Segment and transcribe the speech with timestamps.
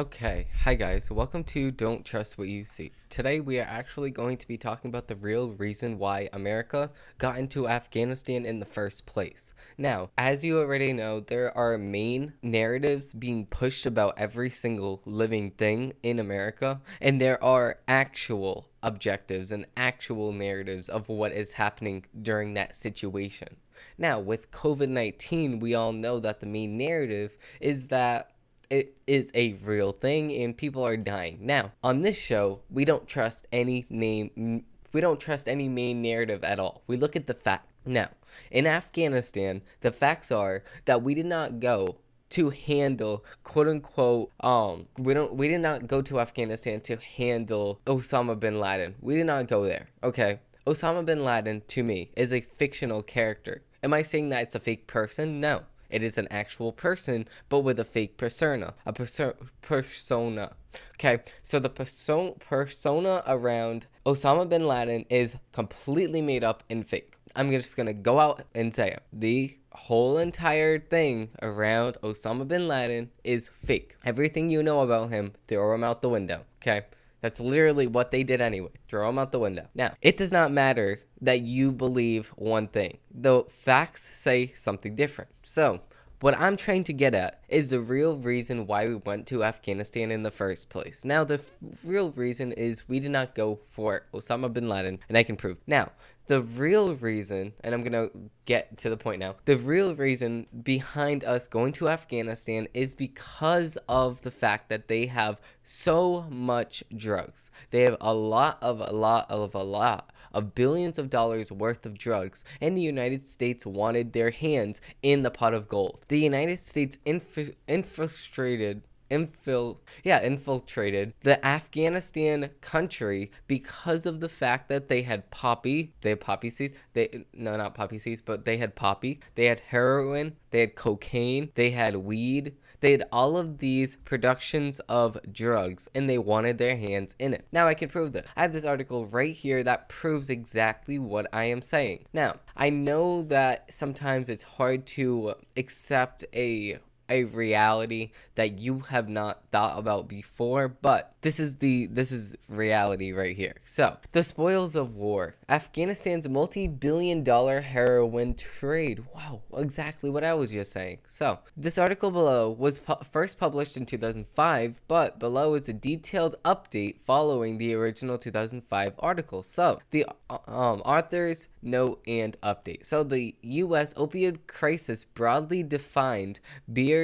[0.00, 2.90] Okay, hi guys, welcome to Don't Trust What You See.
[3.10, 7.36] Today we are actually going to be talking about the real reason why America got
[7.36, 9.52] into Afghanistan in the first place.
[9.76, 15.50] Now, as you already know, there are main narratives being pushed about every single living
[15.50, 22.06] thing in America, and there are actual objectives and actual narratives of what is happening
[22.22, 23.56] during that situation.
[23.98, 28.30] Now, with COVID 19, we all know that the main narrative is that
[28.70, 31.38] it is a real thing and people are dying.
[31.40, 36.42] Now, on this show, we don't trust any name we don't trust any main narrative
[36.42, 36.82] at all.
[36.86, 37.68] We look at the fact.
[37.86, 38.08] Now,
[38.50, 41.96] in Afghanistan, the facts are that we did not go
[42.30, 47.80] to handle quote unquote um we don't we did not go to Afghanistan to handle
[47.86, 48.94] Osama bin Laden.
[49.00, 49.86] We did not go there.
[50.02, 50.40] Okay.
[50.66, 53.62] Osama bin Laden to me is a fictional character.
[53.82, 55.40] Am I saying that it's a fake person?
[55.40, 55.62] No.
[55.90, 60.52] It is an actual person, but with a fake persona, a perso- persona.
[60.96, 67.14] Okay, so the perso- persona around Osama bin Laden is completely made up and fake.
[67.34, 69.02] I'm just gonna go out and say it.
[69.12, 73.96] The whole entire thing around Osama bin Laden is fake.
[74.04, 76.44] Everything you know about him, throw him out the window.
[76.60, 76.82] Okay.
[77.20, 78.70] That's literally what they did anyway.
[78.88, 79.68] Throw him out the window.
[79.74, 85.30] Now, it does not matter that you believe one thing, though facts say something different.
[85.42, 85.80] So,
[86.20, 90.10] what I'm trying to get at is the real reason why we went to Afghanistan
[90.10, 91.02] in the first place.
[91.02, 95.16] Now, the f- real reason is we did not go for Osama bin Laden, and
[95.16, 95.60] I can prove.
[95.66, 95.92] Now,
[96.26, 98.08] the real reason, and I'm gonna
[98.44, 103.78] get to the point now, the real reason behind us going to Afghanistan is because
[103.88, 107.50] of the fact that they have so much drugs.
[107.70, 111.86] They have a lot of a lot of a lot of billions of dollars worth
[111.86, 116.04] of drugs, and the United States wanted their hands in the pot of gold.
[116.08, 124.68] The United States inf- infiltrated infil yeah infiltrated the Afghanistan country because of the fact
[124.68, 128.56] that they had poppy they had poppy seeds they no not poppy seeds but they
[128.56, 133.58] had poppy they had heroin they had cocaine they had weed they had all of
[133.58, 137.46] these productions of drugs and they wanted their hands in it.
[137.52, 141.26] Now I can prove that I have this article right here that proves exactly what
[141.32, 142.06] I am saying.
[142.12, 146.78] Now I know that sometimes it's hard to accept a
[147.10, 152.34] a reality that you have not thought about before, but this is the this is
[152.48, 153.56] reality right here.
[153.64, 155.34] So, the spoils of war.
[155.48, 159.04] Afghanistan's multi-billion dollar heroin trade.
[159.14, 160.98] Wow, exactly what I was just saying.
[161.08, 166.36] So, this article below was pu- first published in 2005, but below is a detailed
[166.44, 169.42] update following the original 2005 article.
[169.42, 172.86] So, the uh, um, authors note and update.
[172.86, 176.40] So, the US opioid crisis broadly defined
[176.72, 176.99] beer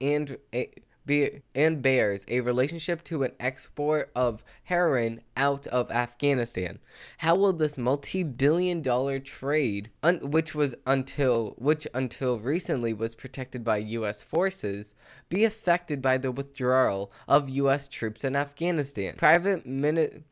[0.00, 0.70] and a,
[1.54, 6.78] and bears a relationship to an export of heroin out of Afghanistan.
[7.18, 13.64] How will this multi-billion dollar trade un, which was until which until recently was protected
[13.64, 14.94] by US forces
[15.28, 19.14] be affected by the withdrawal of US troops in Afghanistan?
[19.16, 19.66] Private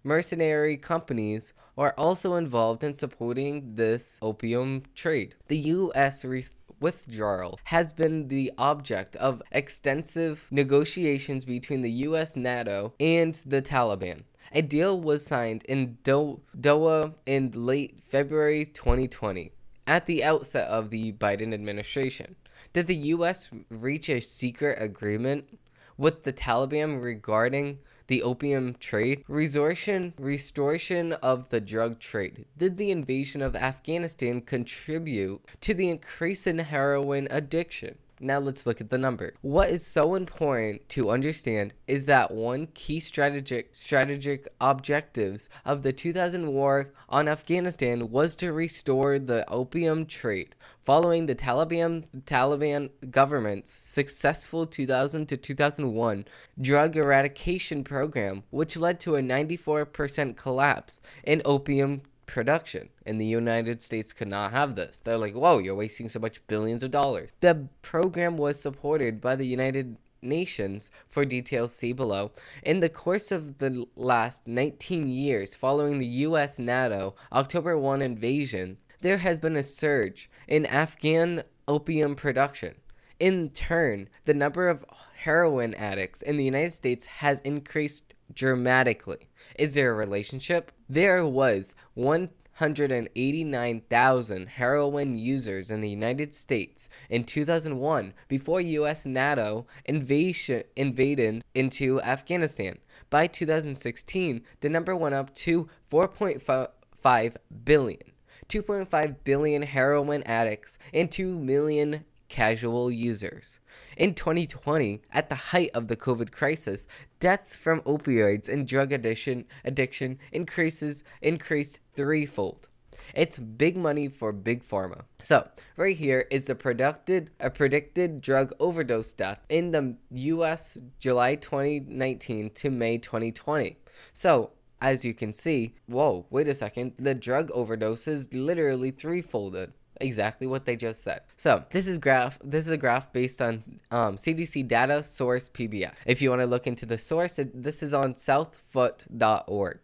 [0.05, 5.35] mercenary companies are also involved in supporting this opium trade.
[5.49, 6.45] The US re-
[6.81, 14.23] withdrawal has been the object of extensive negotiations between the US, NATO, and the Taliban.
[14.53, 19.53] A deal was signed in Do- Doha in late February 2020,
[19.87, 22.37] at the outset of the Biden administration.
[22.73, 25.59] Did the US reach a secret agreement
[25.97, 32.47] with the Taliban regarding the opium trade, restoration, restoration of the drug trade.
[32.57, 37.99] Did the invasion of Afghanistan contribute to the increase in heroin addiction?
[38.19, 39.35] Now let's look at the number.
[39.43, 45.93] What is so important to understand is that one key strategic strategic objectives of the
[45.93, 50.55] 2000 war on Afghanistan was to restore the opium trade.
[50.87, 56.25] Following the Taliban Taliban government's successful 2000 to 2001
[56.59, 62.91] drug eradication program, which led to a 94% collapse in opium production.
[63.05, 65.01] And the United States could not have this.
[65.01, 67.31] They're like, whoa, you're wasting so much billions of dollars.
[67.41, 72.33] The program was supported by the United Nations, for details see below.
[72.63, 78.79] In the course of the last 19 years following the US NATO October 1 invasion,
[79.03, 82.75] there has been a surge in Afghan opium production.
[83.21, 84.85] In turn, the number of
[85.15, 89.29] heroin addicts in the United States has increased dramatically.
[89.59, 90.73] Is there a relationship?
[90.89, 100.63] There was 189,000 heroin users in the United States in 2001 before US NATO invasion,
[100.75, 102.79] invaded into Afghanistan.
[103.11, 108.01] By 2016, the number went up to 4.5 billion.
[108.49, 113.59] 2.5 billion heroin addicts and 2 million casual users.
[113.97, 116.87] In 2020, at the height of the COVID crisis,
[117.21, 122.69] deaths from opioids and drug addiction addiction increases increased threefold.
[123.15, 125.03] It's big money for big pharma.
[125.21, 131.37] So, right here is the predicted a predicted drug overdose death in the US July
[131.37, 133.77] 2019 to May 2020.
[134.13, 134.51] So,
[134.81, 140.65] as you can see, whoa, wait a second, the drug overdoses literally threefolded exactly what
[140.65, 141.23] they just said.
[141.37, 142.39] So this is graph.
[142.43, 145.93] This is a graph based on um, CDC data source PBS.
[146.05, 149.79] If you want to look into the source, it, this is on southfront.org.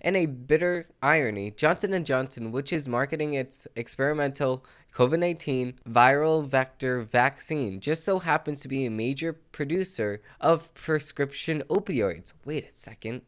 [0.00, 4.64] In a bitter irony, Johnson & Johnson, which is marketing its experimental
[4.94, 12.32] COVID-19 viral vector vaccine, just so happens to be a major producer of prescription opioids.
[12.44, 13.22] Wait a second.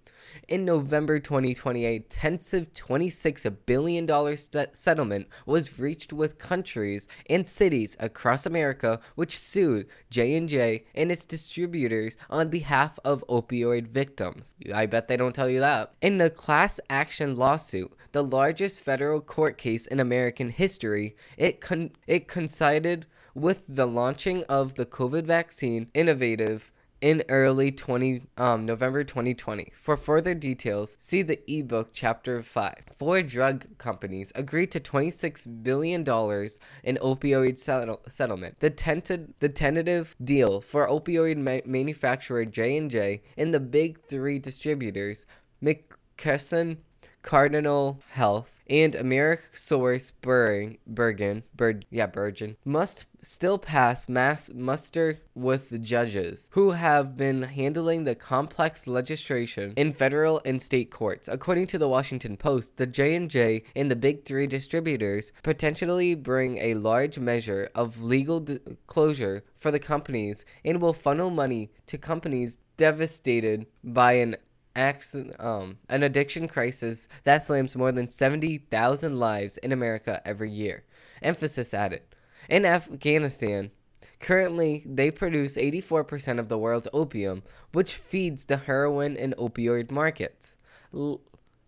[0.49, 7.97] In November 2020, a tensive $26 billion st- settlement was reached with countries and cities
[7.99, 14.55] across America which sued J&J and its distributors on behalf of opioid victims.
[14.73, 15.95] I bet they don't tell you that.
[16.01, 21.93] In the class action lawsuit, the largest federal court case in American history, it con-
[22.06, 26.70] it coincided with the launching of the COVID vaccine innovative
[27.00, 29.73] in early 20 um, November 2020.
[29.81, 32.75] For further details, see the ebook chapter 5.
[32.97, 38.61] Four drug companies agreed to 26 billion dollars in opioid settle- settlement.
[38.61, 45.25] The tentative the tentative deal for opioid ma- manufacturer J&J and the big 3 distributors
[45.62, 46.79] McKesson,
[47.23, 55.78] Cardinal Health, and Amerisource Bergen, Bergen, yeah, Bergen, must still pass mass muster with the
[55.78, 61.28] judges who have been handling the complex legislation in federal and state courts.
[61.28, 66.75] According to the Washington Post, the J&J and the big 3 distributors potentially bring a
[66.75, 72.58] large measure of legal d- closure for the companies and will funnel money to companies
[72.76, 74.37] devastated by an
[74.76, 80.84] accident, um, an addiction crisis that slams more than 70,000 lives in America every year.
[81.22, 82.02] Emphasis added.
[82.49, 83.70] In Afghanistan,
[84.19, 90.56] currently they produce 84% of the world's opium, which feeds the heroin and opioid markets.
[90.94, 91.20] L-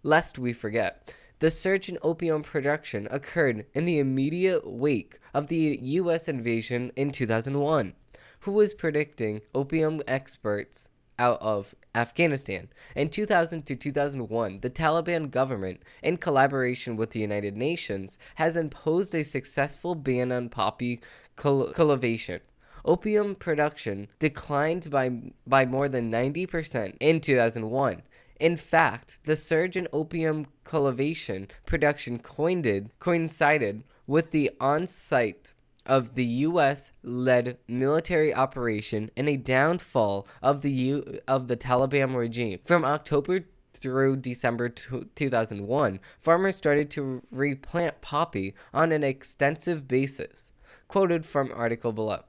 [0.03, 5.79] lest we forget, the surge in opium production occurred in the immediate wake of the
[5.83, 6.29] U.S.
[6.29, 7.95] invasion in 2001.
[8.41, 10.89] Who was predicting opium experts
[11.19, 12.69] out of Afghanistan.
[12.97, 19.15] In 2000 to 2001, the Taliban government, in collaboration with the United Nations, has imposed
[19.15, 21.01] a successful ban on poppy
[21.37, 22.41] cultivation.
[22.85, 25.11] Opium production declined by,
[25.47, 28.03] by more than 90% in 2001.
[28.41, 35.55] In fact, the surge in opium cultivation production coincided with the on site
[35.87, 36.93] of the U.S.
[37.03, 42.61] led military operation and a downfall of the U- of the Taliban regime.
[42.65, 50.51] From October through December 2001, farmers started to replant poppy on an extensive basis.
[50.89, 52.21] Quoted from article below.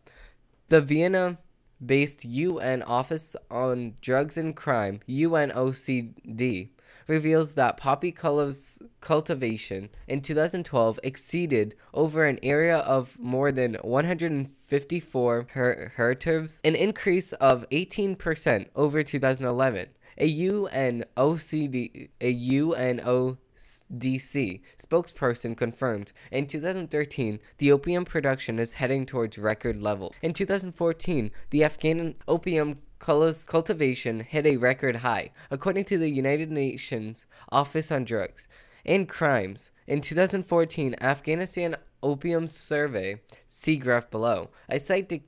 [0.70, 1.38] The Vienna
[1.86, 6.70] based UN Office on Drugs and Crime, UNOCD,
[7.08, 15.94] reveals that poppy cultivation in 2012 exceeded over an area of more than 154 her-
[15.96, 19.90] hectares, an increase of 18% over 2011.
[20.18, 22.34] A UNOCD, a
[24.78, 30.14] spokesperson confirmed in 2013 the opium production is heading towards record level.
[30.22, 37.26] In 2014, the Afghan opium cultivation hit a record high, according to the United Nations
[37.50, 38.48] Office on Drugs
[38.86, 39.72] and Crimes.
[39.88, 44.52] In 2014, Afghanistan Opium Survey, see graph below.
[44.70, 45.24] A slight de-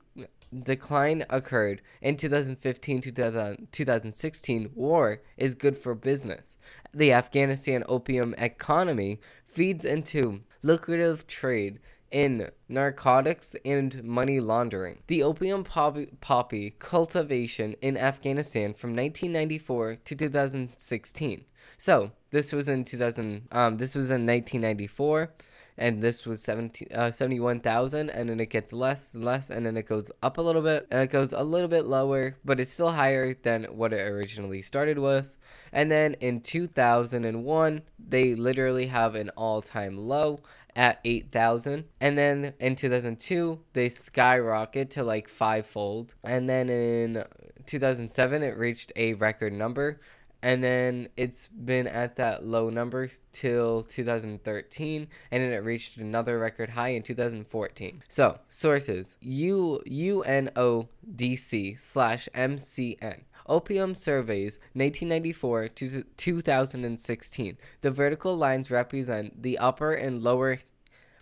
[0.62, 4.70] decline occurred in 2015 to 2016.
[4.74, 6.56] War is good for business.
[6.94, 11.78] The Afghanistan opium economy feeds into lucrative trade
[12.10, 15.02] in narcotics and money laundering.
[15.06, 21.44] The opium poppy, poppy, cultivation in Afghanistan from 1994 to 2016.
[21.78, 23.48] So this was in 2000.
[23.52, 25.32] Um, this was in 1994.
[25.78, 29.76] and this was 17, uh, 71,000 and then it gets less and less and then
[29.76, 32.70] it goes up a little bit and it goes a little bit lower but it's
[32.70, 35.36] still higher than what it originally started with
[35.72, 40.40] and then in 2001 they literally have an all-time low
[40.76, 47.24] at 8,000 and then in 2002 they skyrocket to like fivefold and then in
[47.64, 50.00] 2007 it reached a record number
[50.42, 56.38] and then it's been at that low number till 2013 and then it reached another
[56.38, 59.82] record high in 2014 so sources u
[60.26, 67.58] unodc slash mcn Opium Surveys 1994 to 2016.
[67.80, 70.58] The vertical lines represent the upper and lower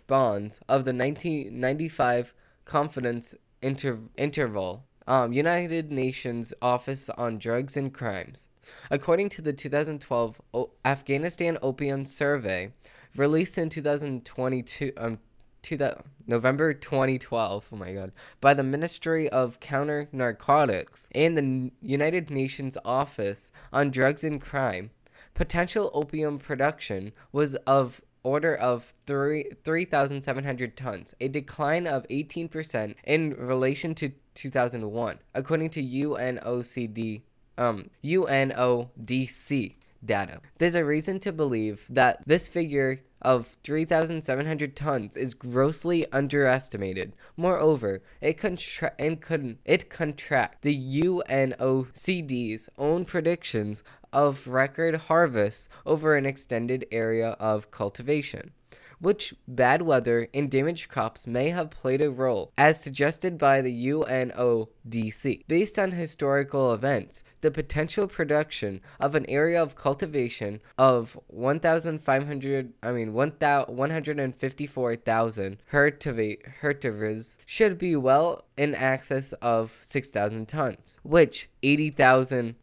[0.07, 2.33] bounds of the 1995
[2.65, 4.85] confidence inter- interval.
[5.07, 8.47] Um, United Nations Office on Drugs and Crimes.
[8.89, 12.71] According to the 2012 o- Afghanistan Opium Survey,
[13.15, 15.19] released in 2022, um,
[15.65, 21.71] to the November 2012, oh my god, by the Ministry of Counter Narcotics and the
[21.81, 24.91] United Nations Office on Drugs and Crime,
[25.33, 33.31] potential opium production was of order of 3 3,700 tons, a decline of 18% in
[33.33, 37.21] relation to 2001, according to UNOCD
[37.57, 40.41] um UNODC data.
[40.57, 47.15] There's a reason to believe that this figure of 3,700 tons is grossly underestimated.
[47.35, 49.89] Moreover, it, contra- it, con- it
[50.61, 53.83] the UNOCD's own predictions
[54.13, 58.51] of record harvests over an extended area of cultivation
[58.99, 63.69] which bad weather and damaged crops may have played a role, as suggested by the
[64.87, 65.41] UNODC.
[65.47, 72.91] Based on historical events, the potential production of an area of cultivation of 1,500, I
[72.91, 75.57] mean 154,000
[76.61, 82.55] hectares should be well in excess of 6,000 tons, which 80,000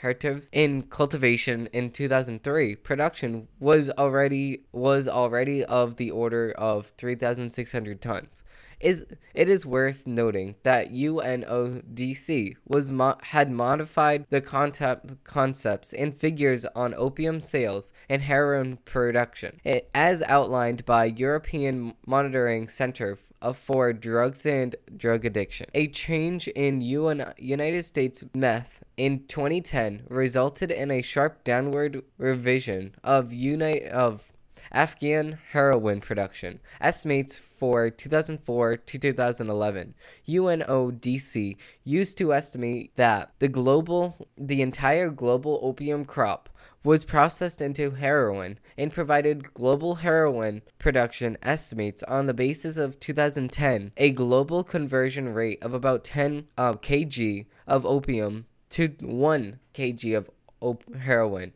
[0.00, 8.00] hectares in cultivation in 2003 production was already was already of the order of 3,600
[8.00, 8.42] tons
[8.80, 9.04] is
[9.34, 16.64] it is worth noting that UNODC was mo- had modified the concept concepts and figures
[16.74, 23.92] on opium sales and heroin production, it, as outlined by European Monitoring Center uh, for
[23.92, 25.66] Drugs and Drug Addiction.
[25.74, 32.94] A change in UN- United States meth in 2010 resulted in a sharp downward revision
[33.04, 34.32] of unite of
[34.72, 36.60] Afghan heroin production.
[36.80, 39.94] Estimates for 2004 to 2011.
[40.28, 46.48] UNODC used to estimate that the global the entire global opium crop
[46.86, 53.90] was processed into heroin and provided global heroin production estimates on the basis of 2010,
[53.96, 60.30] a global conversion rate of about 10 uh, kg of opium to 1 kg of
[60.60, 61.52] op- heroin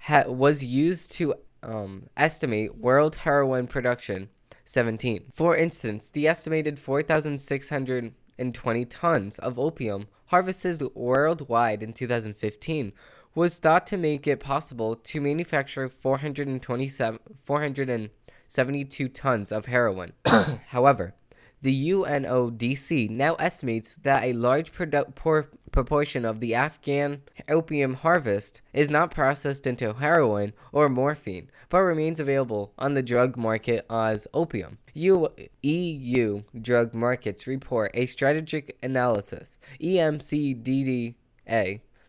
[0.00, 1.34] ha- was used to
[1.68, 4.28] um, estimate world heroin production
[4.64, 5.24] 17.
[5.32, 12.92] For instance, the estimated 4,620 tons of opium harvested worldwide in 2015
[13.34, 20.12] was thought to make it possible to manufacture 427 472 tons of heroin.
[20.68, 21.14] However,
[21.60, 28.60] the UNODC now estimates that a large produ- por- proportion of the Afghan opium harvest
[28.72, 34.28] is not processed into heroin or morphine, but remains available on the drug market as
[34.32, 34.78] opium.
[34.94, 35.28] U-
[35.62, 41.14] EU drug markets report a strategic analysis, EMCDDA,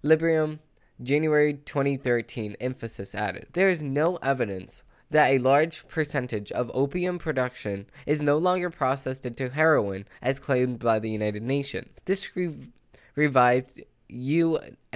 [0.03, 0.59] Librium,
[1.01, 3.47] January 2013, emphasis added.
[3.53, 9.25] There is no evidence that a large percentage of opium production is no longer processed
[9.25, 11.89] into heroin as claimed by the United Nations.
[12.05, 12.71] This re-
[13.15, 14.87] revived UNODC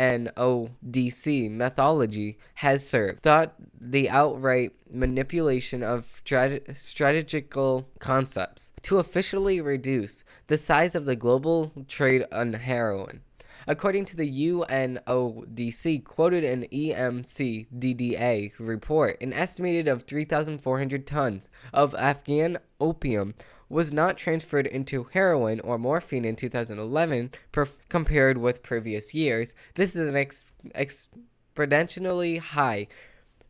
[1.51, 3.22] methodology has served.
[3.22, 11.15] Thought the outright manipulation of strat- strategical concepts to officially reduce the size of the
[11.15, 13.22] global trade on heroin.
[13.67, 22.58] According to the UNODC quoted in EMCDDA report, an estimated of 3,400 tons of Afghan
[22.79, 23.36] opium
[23.70, 29.55] was not transferred into heroin or morphine in 2011 per- compared with previous years.
[29.75, 32.88] This is an ex- exponentially high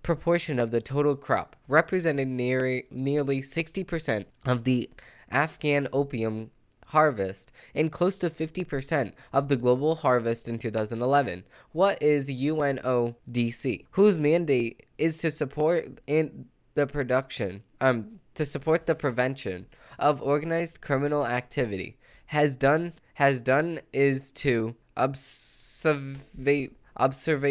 [0.02, 4.90] proportion of the total crop, representing near, nearly 60% of the
[5.32, 6.52] Afghan opium
[6.94, 11.44] harvest and close to 50% of the global harvest in 2011.
[11.72, 13.86] What is UNODC?
[13.92, 16.46] Whose mandate is to support and
[16.76, 19.66] the production, um, to support the prevention
[20.00, 21.98] of organized criminal activity
[22.28, 26.18] has done has done is to observe
[26.98, 27.44] observe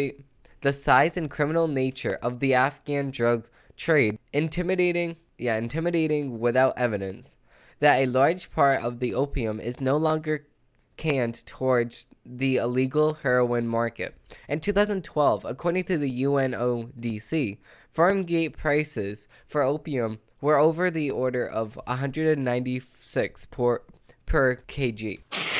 [0.61, 3.47] the size and criminal nature of the Afghan drug
[3.77, 7.35] trade, intimidating yeah, intimidating without evidence
[7.83, 10.47] that a large part of the opium is no longer
[10.95, 14.15] canned towards the illegal heroin market.
[14.47, 17.57] In 2012, according to the UNODC,
[17.91, 23.81] farm gate prices for opium were over the order of 196 per,
[24.25, 25.52] per kg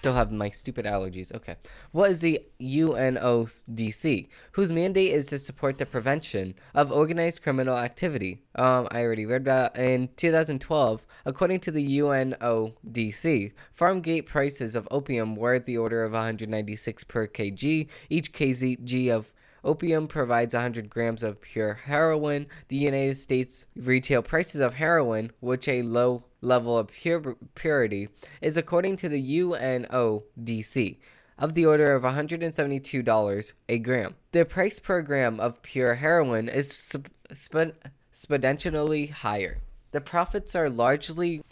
[0.00, 1.30] still have my stupid allergies.
[1.34, 1.56] Okay.
[1.92, 8.42] What is the UNODC, whose mandate is to support the prevention of organized criminal activity?
[8.54, 9.76] Um, I already read that.
[9.76, 16.02] In 2012, according to the UNODC, farm gate prices of opium were at the order
[16.02, 17.86] of 196 per kg.
[18.08, 22.46] Each kg of Opium provides 100 grams of pure heroin.
[22.68, 28.08] The United States retail prices of heroin, which a low level of pure purity,
[28.40, 30.98] is according to the UNODC
[31.38, 34.14] of the order of $172 a gram.
[34.32, 36.94] The price per gram of pure heroin is
[37.30, 39.58] exponentially higher.
[39.92, 41.42] The profits are largely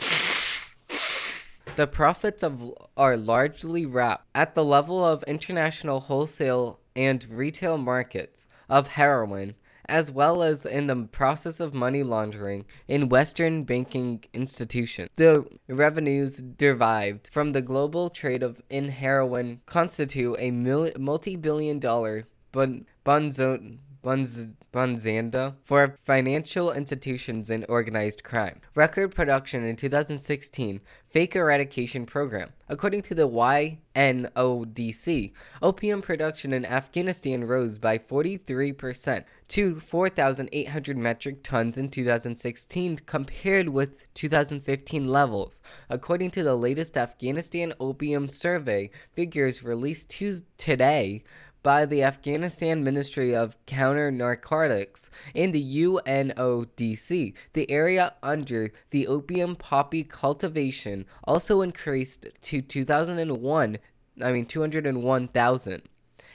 [1.79, 8.49] the profits of are largely wrapped at the level of international wholesale and retail markets
[8.69, 9.55] of heroin,
[9.85, 15.09] as well as in the process of money laundering in Western banking institutions.
[15.15, 22.27] The revenues derived from the global trade of in heroin constitute a multi billion dollar
[22.51, 28.61] bun- bunzo- bunz- Bonzanda for financial institutions and organized crime.
[28.75, 32.51] Record production in 2016 fake eradication program.
[32.69, 35.33] According to the UNODC,
[35.63, 44.13] opium production in Afghanistan rose by 43% to 4,800 metric tons in 2016 compared with
[44.13, 45.63] 2015 levels.
[45.89, 51.23] According to the latest Afghanistan opium survey figures released Tuesday today,
[51.63, 57.35] by the Afghanistan Ministry of Counter Narcotics and the UNODC.
[57.53, 63.79] The area under the opium poppy cultivation also increased to 2001,
[64.23, 65.83] I mean 201,000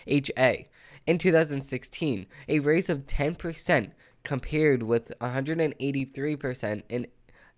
[0.07, 0.67] HA
[1.05, 3.91] in 2016, a raise of 10%
[4.23, 7.07] compared with 183% in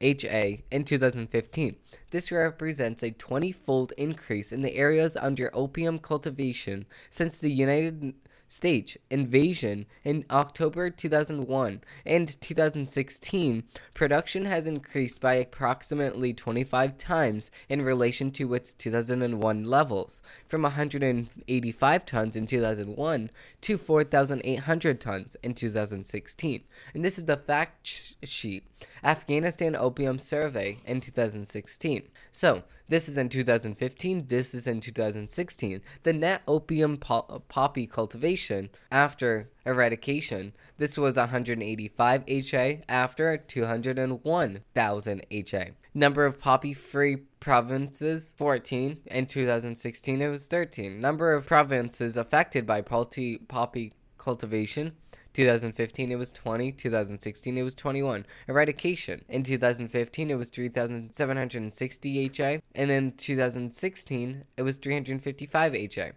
[0.05, 1.75] HA in 2015.
[2.11, 8.13] This represents a 20 fold increase in the areas under opium cultivation since the United
[8.47, 13.63] stage invasion in October 2001 and 2016,
[13.93, 22.05] production has increased by approximately 25 times in relation to its 2001 levels, from 185
[22.05, 23.29] tons in 2001
[23.61, 26.63] to 4,800 tons in 2016.
[26.93, 28.63] And this is the fact sheet
[29.03, 32.03] Afghanistan Opium Survey in 2016.
[32.31, 35.81] So, this is in 2015, this is in 2016.
[36.03, 45.71] The net opium po- poppy cultivation after eradication, this was 185 HA after 201,000 HA.
[45.97, 52.65] Number of poppy free provinces 14 in 2016 it was 13 number of provinces affected
[52.65, 54.93] by poppy, poppy cultivation
[55.36, 58.26] 2015 it was 20, 2016 it was 21.
[58.48, 59.26] Eradication.
[59.28, 66.12] In 2015 it was 3760 HI and in 2016 it was 355 HI.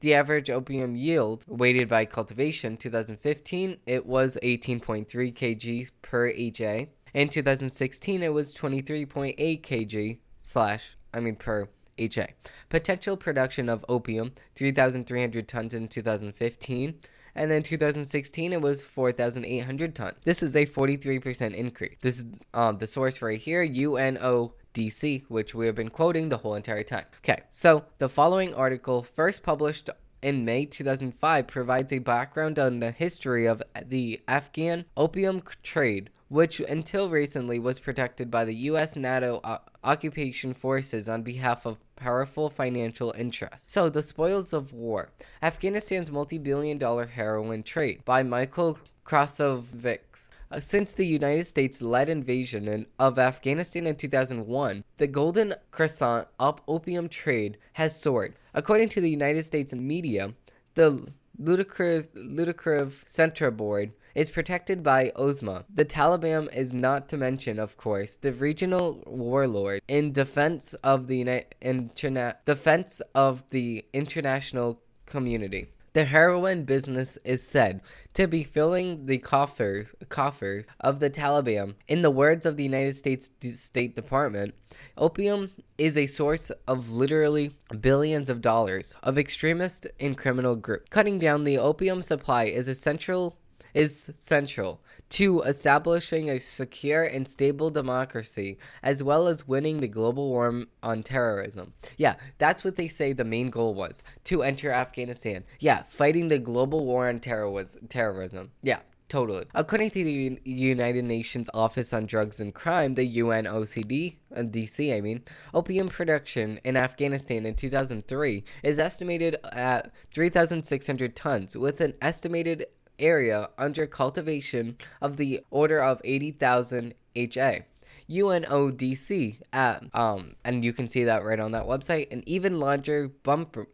[0.00, 6.88] The average opium yield weighted by cultivation 2015 it was 18.3 kg per HA.
[7.12, 12.28] In 2016 it was 23.8 kg slash I mean per HA.
[12.70, 16.94] Potential production of opium 3,300 tons in 2015
[17.34, 20.14] and then 2016 it was 4,800 tons.
[20.24, 21.96] This is a 43% increase.
[22.00, 24.54] This is um, the source right here, UNO.
[24.74, 27.04] DC, which we have been quoting the whole entire time.
[27.18, 29.90] Okay, so the following article, first published
[30.22, 36.60] in May 2005, provides a background on the history of the Afghan opium trade, which
[36.60, 38.96] until recently was protected by the U.S.
[38.96, 43.70] NATO uh, occupation forces on behalf of powerful financial interests.
[43.70, 45.10] So, The Spoils of War
[45.40, 50.28] Afghanistan's multi billion dollar heroin trade by Michael Krasovics.
[50.50, 56.26] Uh, since the United States led invasion in, of Afghanistan in 2001, the Golden Crescent
[56.40, 58.34] up opium trade has soared.
[58.52, 60.34] According to the United States media,
[60.74, 61.06] the
[61.38, 65.64] ludicrous, ludicrous Center Board is protected by Osama.
[65.72, 71.24] The Taliban is not to mention, of course, the regional warlord in defense of the
[71.60, 75.68] interna- defense of the international community.
[75.94, 77.82] The heroin business is said
[78.14, 81.74] to be filling the coffers, coffers of the Taliban.
[81.86, 84.54] In the words of the United States State Department,
[84.96, 90.88] opium is a source of literally billions of dollars of extremist and criminal groups.
[90.88, 93.36] Cutting down the opium supply is essential
[93.74, 94.80] is central
[95.10, 101.02] to establishing a secure and stable democracy as well as winning the global war on
[101.02, 101.72] terrorism.
[101.96, 105.44] Yeah, that's what they say the main goal was to enter Afghanistan.
[105.58, 108.50] Yeah, fighting the global war on terrorism.
[108.62, 108.80] Yeah,
[109.12, 109.44] Totally.
[109.54, 115.02] According to the United Nations Office on Drugs and Crime, the UNOCD, uh, DC, I
[115.02, 122.64] mean, opium production in Afghanistan in 2003 is estimated at 3,600 tons, with an estimated
[123.02, 127.64] area under cultivation of the order of 80,000 HA.
[128.10, 133.08] UNODC at um and you can see that right on that website an even larger
[133.08, 133.68] bumper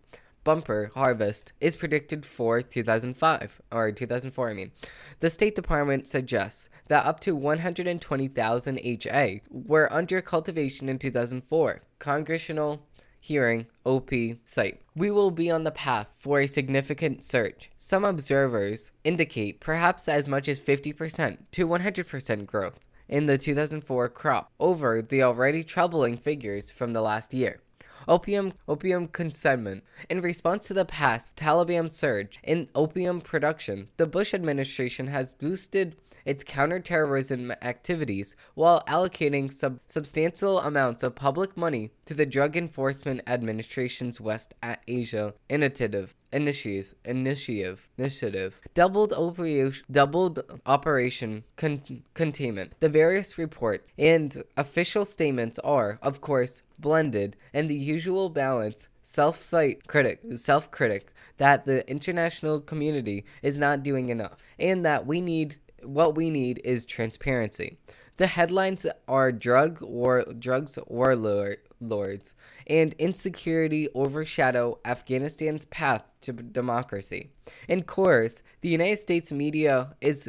[0.45, 4.73] bumper harvest is predicted for 2005 or 2004 I mean.
[5.21, 11.83] The State Department suggests that up to 120,000 HA were under cultivation in 2004.
[11.99, 12.87] Congressional
[13.29, 14.11] hearing OP
[14.45, 14.81] site.
[14.97, 17.71] We will be on the path for a significant surge.
[17.77, 24.51] Some observers indicate perhaps as much as 50% to 100% growth in the 2004 crop
[24.59, 27.61] over the already troubling figures from the last year.
[28.07, 29.85] Opium opium consignment.
[30.09, 35.97] In response to the past Taliban surge in opium production, the Bush administration has boosted
[36.29, 43.23] its counterterrorism activities while allocating sub- substantial amounts of public money to the Drug Enforcement
[43.27, 44.55] Administration's West
[44.87, 52.75] Asia Initiative initiative initiative initiative doubled operation doubled operation con- containment.
[52.81, 59.87] The various reports and official statements are of course blended and the usual balance self-cite
[59.87, 66.15] critic self-critic that the international community is not doing enough and that we need what
[66.15, 67.79] we need is transparency.
[68.17, 72.33] The headlines are drug war drugs warlords
[72.67, 77.31] and insecurity overshadow Afghanistan's path to democracy.
[77.69, 80.29] In course, the United States media is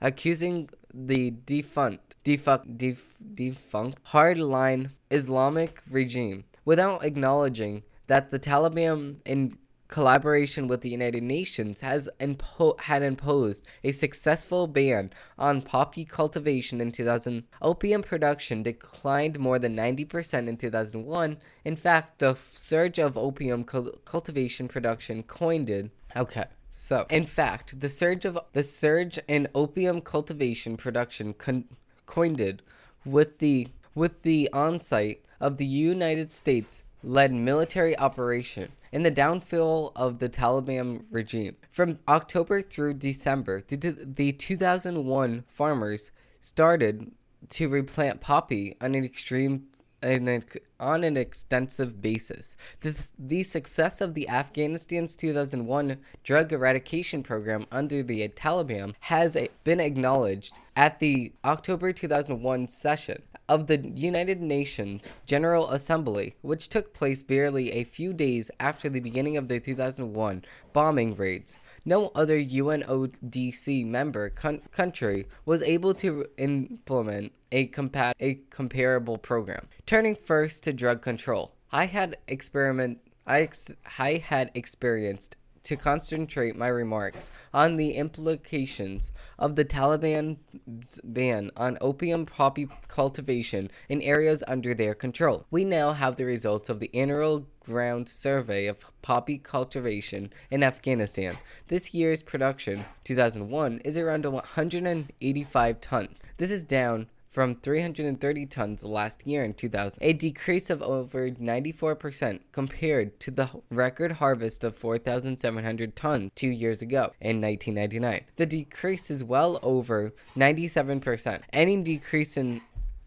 [0.00, 9.58] accusing the defunct defunct def- defunct hardline Islamic regime without acknowledging that the Taliban in
[9.88, 16.80] collaboration with the United Nations has impo- had imposed a successful ban on poppy cultivation
[16.80, 17.44] in 2000.
[17.62, 21.38] Opium production declined more than 90% in 2001.
[21.64, 25.90] In fact, the surge of opium cultivation production coined it.
[26.14, 26.44] Okay.
[26.70, 31.64] So, in fact, the surge of the surge in opium cultivation production con-
[32.06, 32.62] coined
[33.04, 39.92] with the with the onset of the United States led military operation in the downfall
[39.94, 41.56] of the Taliban regime.
[41.70, 47.12] From October through December, the 2001 farmers started
[47.50, 49.66] to replant poppy on an extreme
[50.00, 52.56] on an extensive basis.
[52.80, 59.48] The, the success of the Afghanistan's 2001 drug eradication program under the Taliban has eh,
[59.64, 66.92] been acknowledged at the October 2001 session of the United Nations General Assembly, which took
[66.92, 71.58] place barely a few days after the beginning of the 2001 bombing raids.
[71.84, 79.68] No other UNODC member con- country was able to implement a, compa- a comparable program.
[79.86, 85.36] Turning first to drug control, I had experiment I, ex- I had experienced
[85.68, 93.70] to concentrate my remarks on the implications of the Taliban's ban on opium poppy cultivation
[93.86, 95.44] in areas under their control.
[95.50, 101.36] We now have the results of the annual ground survey of poppy cultivation in Afghanistan.
[101.66, 106.26] This year's production, 2001, is around 185 tons.
[106.38, 112.40] This is down from 330 tons last year in 2000, a decrease of over 94%
[112.50, 118.24] compared to the record harvest of 4,700 tons two years ago in 1999.
[118.34, 121.42] The decrease is well over 97%.
[121.52, 122.60] Any decrease in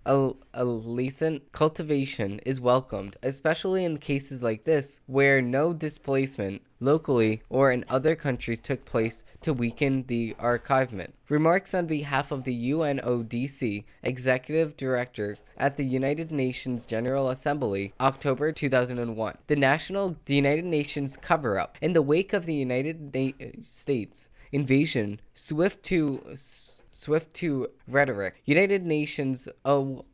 [0.05, 7.71] a, illicit cultivation is welcomed, especially in cases like this where no displacement locally or
[7.71, 11.11] in other countries took place to weaken the archivement.
[11.29, 18.51] Remarks on behalf of the UNODC Executive Director at the United Nations General Assembly, October
[18.51, 19.37] 2001.
[19.47, 24.29] The National the United Nations cover up in the wake of the United Na- States
[24.51, 28.41] invasion, swift to swift to rhetoric.
[28.45, 30.05] United Nations oh,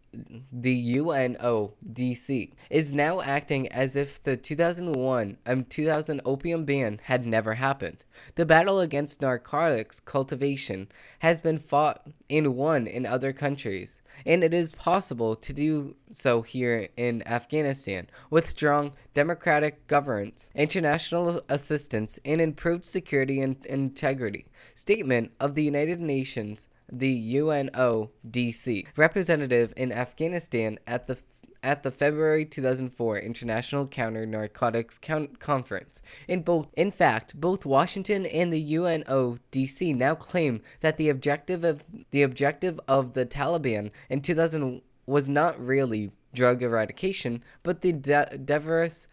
[0.52, 7.26] the UNODC is now acting as if the 2001 and um, 2000 opium ban had
[7.26, 8.04] never happened.
[8.36, 10.88] The battle against narcotics cultivation
[11.20, 16.42] has been fought and won in other countries, and it is possible to do so
[16.42, 24.46] here in Afghanistan with strong democratic governance, international assistance, and improved security and integrity.
[24.74, 31.18] Statement of the United Nations the UNODC representative in Afghanistan at the
[31.64, 35.00] at the February 2004 International Counter Narcotics
[35.40, 36.02] Conference.
[36.28, 41.84] In both in fact, both Washington and the UNODC now claim that the objective of
[42.12, 48.38] the objective of the Taliban in 2000 was not really drug eradication, but the de-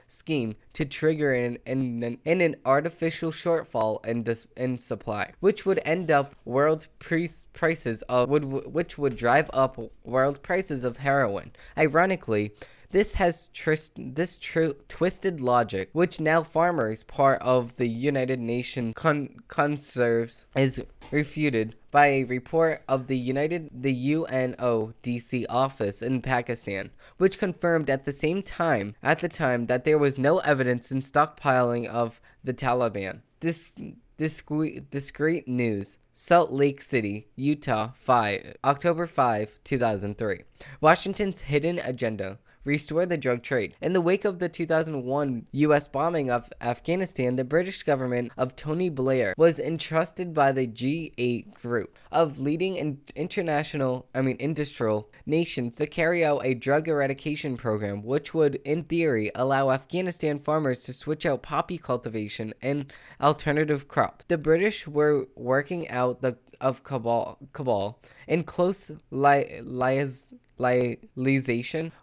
[0.07, 5.81] scheme to trigger an, an, an, an artificial shortfall in, dis- in supply, which would
[5.85, 11.51] end up world pre- prices of would which would drive up world prices of heroin.
[11.79, 12.53] Ironically,
[12.95, 18.95] this has trist- this tr- twisted logic, which now farmers, part of the United Nations
[18.95, 20.81] con- conserves, is
[21.11, 28.05] refuted by a report of the United the UNODC office in Pakistan, which confirmed at
[28.05, 32.55] the same time at the time that there was no evidence in stockpiling of the
[32.55, 33.23] Taliban.
[33.41, 33.77] This
[34.17, 35.99] discreet, discreet news.
[36.17, 40.43] Salt Lake City, Utah, 5, October 5, 2003.
[40.81, 43.75] Washington's hidden agenda restore the drug trade.
[43.81, 45.89] In the wake of the 2001 U.S.
[45.89, 51.99] bombing of Afghanistan, the British government of Tony Blair was entrusted by the G8 group
[52.11, 58.03] of leading in international, I mean, industrial nations to carry out a drug eradication program,
[58.03, 64.25] which would, in theory, allow Afghanistan farmers to switch out poppy cultivation and alternative crops.
[64.29, 70.39] The British were working out the of Kabul, Kabul in close li- liaison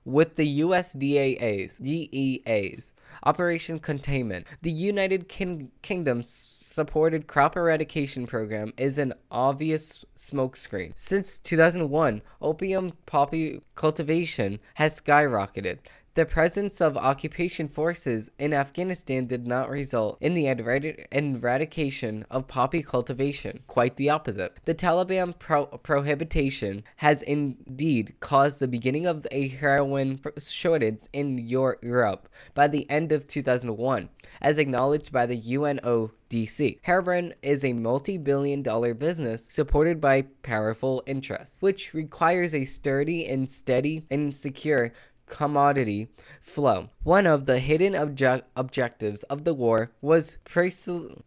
[0.06, 4.46] with the USDA's DEA's Operation Containment.
[4.62, 10.94] The United King- Kingdom's supported crop eradication program is an obvious smokescreen.
[10.96, 15.80] Since 2001, opium poppy cultivation has skyrocketed.
[16.14, 22.84] The presence of occupation forces in Afghanistan did not result in the eradication of poppy
[22.84, 24.58] cultivation, quite the opposite.
[24.66, 32.28] The Taliban pro- prohibition has indeed caused the beginning of a heroin shortage in Europe
[32.54, 34.10] by the end of 2001,
[34.42, 36.80] as acknowledged by the UNO DC.
[36.84, 43.28] Heroin is a multi billion dollar business supported by powerful interests, which requires a sturdy
[43.28, 44.94] and steady and secure
[45.32, 46.10] commodity
[46.42, 46.90] flow.
[47.04, 50.72] One of the hidden obje- objectives of the war was pre-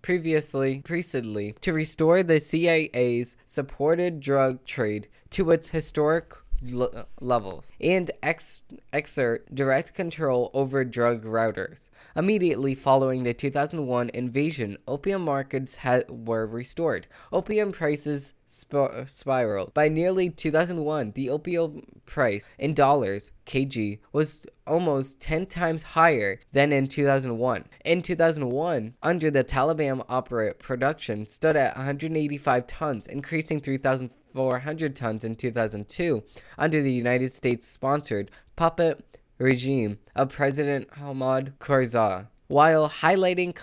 [0.03, 6.33] previously precedently to restore the CIA's supported drug trade to its historic
[6.73, 11.91] l- levels and ex- exert direct control over drug routers.
[12.17, 17.07] Immediately following the 2001 invasion, opium markets ha- were restored.
[17.33, 19.75] Opium prices sp- spiraled.
[19.75, 26.73] By nearly 2001, the opium price in dollars kg was almost 10 times higher than
[26.73, 27.65] in 2001.
[27.85, 35.25] In 2001, under the Taliban operate production stood at 185 tons, increasing 3,000 400 tons
[35.25, 36.23] in 2002
[36.59, 42.27] under the United States sponsored puppet regime of President Hamid Karzai.
[42.49, 43.55] While highlighting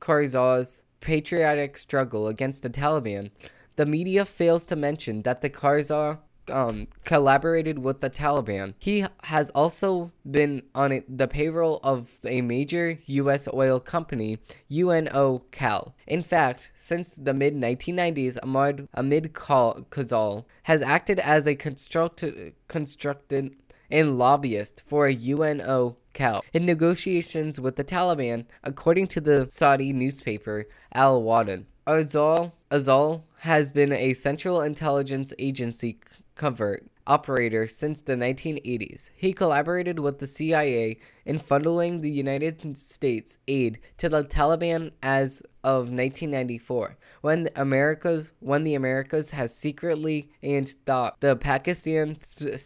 [0.00, 3.30] Karzai's patriotic struggle against the Taliban,
[3.76, 6.18] the media fails to mention that the Karzai
[6.50, 8.74] um, collaborated with the Taliban.
[8.78, 13.48] He has also been on the payroll of a major U.S.
[13.52, 14.38] oil company,
[14.70, 15.92] Unocal.
[16.06, 23.56] In fact, since the mid 1990s, Ahmad Ahmed Kazal has acted as a constructed, constructed
[23.90, 26.44] and lobbyist for a UNO Cal.
[26.52, 33.72] In negotiations with the Taliban, according to the Saudi newspaper Al Watan, Azal Azal has
[33.72, 35.98] been a Central Intelligence Agency
[36.34, 39.10] covert operator since the 1980s.
[39.16, 45.42] He collaborated with the CIA in funneling the United States aid to the Taliban as
[45.64, 52.56] of 1994, when the Americas when the Americas has secretly and thought the Pakistan sp-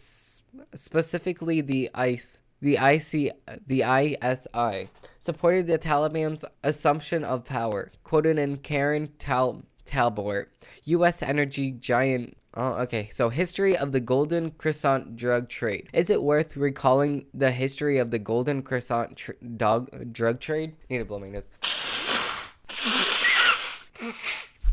[0.73, 3.33] specifically the ICE the IC
[3.67, 10.47] the ISI supported the Taliban's assumption of power, quoted in Karen Tal Talbert,
[10.85, 11.21] U.S.
[11.21, 12.37] energy giant.
[12.57, 13.09] Oh, okay.
[13.11, 15.89] So, history of the Golden Croissant drug trade.
[15.91, 20.75] Is it worth recalling the history of the Golden Croissant tr- dog drug trade?
[20.89, 21.43] Need blow my nose.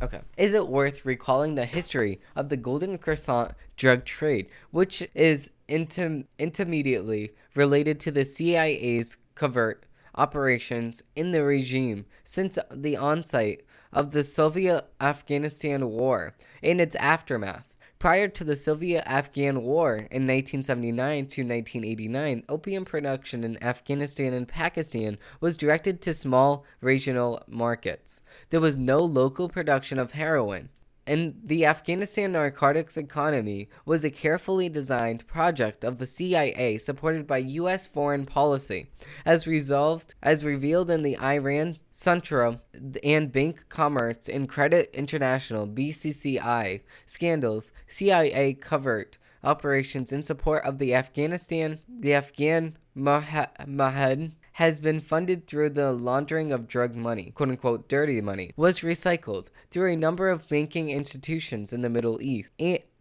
[0.01, 0.21] Okay.
[0.37, 6.27] Is it worth recalling the history of the Golden Croissant drug trade, which is intim-
[6.39, 13.61] intermediately related to the CIA's covert operations in the regime since the onset
[13.93, 17.72] of the Soviet Afghanistan War and its aftermath.
[18.03, 24.49] Prior to the Soviet Afghan War in 1979 to 1989, opium production in Afghanistan and
[24.49, 28.21] Pakistan was directed to small regional markets.
[28.51, 30.71] There was no local production of heroin
[31.07, 37.39] and the Afghanistan narcotics economy was a carefully designed project of the CIA supported by
[37.39, 38.91] US foreign policy
[39.25, 42.61] as resolved as revealed in the Iran Contra
[43.03, 50.95] and Bank Commerce and Credit International BCCI scandals CIA covert operations in support of the
[50.95, 57.89] Afghanistan the Afghan Mahad has been funded through the laundering of drug money, quote unquote
[57.89, 62.53] dirty money, was recycled through a number of banking institutions in the Middle East,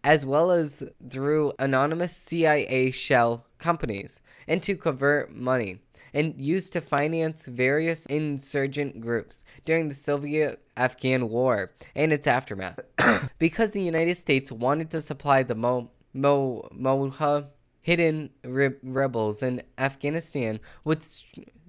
[0.04, 5.80] as well as through anonymous CIA shell companies, and to convert money
[6.14, 12.80] and used to finance various insurgent groups during the Soviet Afghan War and its aftermath.
[13.40, 17.48] because the United States wanted to supply the Mo- Mo- Moha
[17.82, 21.04] hidden re- rebels in Afghanistan with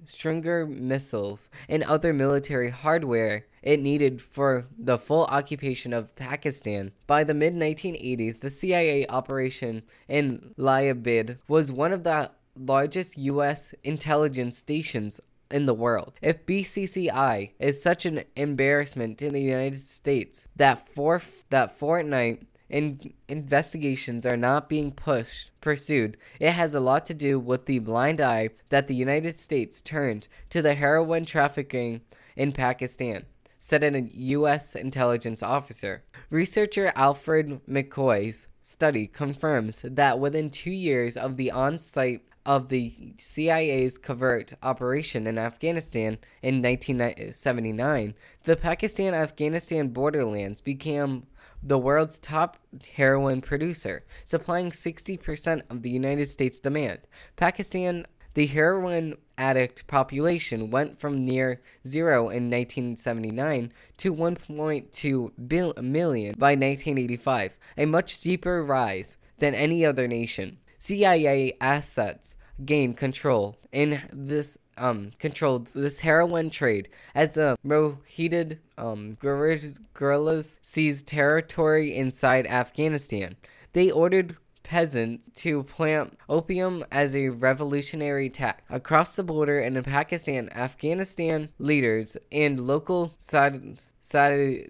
[0.05, 6.91] Stinger missiles and other military hardware it needed for the full occupation of Pakistan.
[7.07, 13.73] By the mid 1980s, the CIA operation in Liabid was one of the largest U.S.
[13.83, 16.13] intelligence stations in the world.
[16.21, 22.43] If BCCI is such an embarrassment in the United States that for that fortnight
[22.73, 26.17] in investigations are not being pushed pursued.
[26.39, 30.27] It has a lot to do with the blind eye that the United States turned
[30.49, 32.01] to the heroin trafficking
[32.35, 33.25] in Pakistan,
[33.59, 34.75] said a U.S.
[34.75, 36.03] intelligence officer.
[36.31, 43.13] Researcher Alfred McCoy's study confirms that within two years of the on site of the
[43.17, 51.27] CIA's covert operation in Afghanistan in 1979, the Pakistan Afghanistan borderlands became
[51.63, 52.57] the world's top
[52.95, 56.99] heroin producer, supplying 60% of the United States demand.
[57.35, 66.51] Pakistan, the heroin addict population went from near zero in 1979 to 1.2 million by
[66.51, 70.57] 1985, a much steeper rise than any other nation.
[70.77, 79.17] CIA assets gained control in this um, controlled this heroin trade as the Mujahideen um,
[79.19, 83.35] guerrillas seized territory inside Afghanistan.
[83.73, 88.63] They ordered peasants to plant opium as a revolutionary tax.
[88.69, 94.69] Across the border and in Pakistan, Afghanistan leaders and local satiate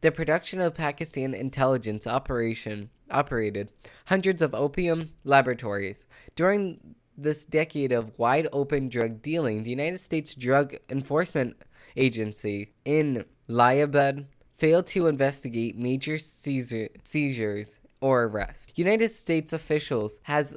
[0.00, 3.70] the production of Pakistan intelligence operation operated
[4.06, 6.06] hundreds of opium laboratories.
[6.36, 11.56] During this decade of wide open drug dealing, the United States Drug Enforcement
[11.96, 14.26] Agency in Liabed
[14.58, 18.68] failed to investigate major seizure, seizures or arrests.
[18.76, 20.56] United States officials has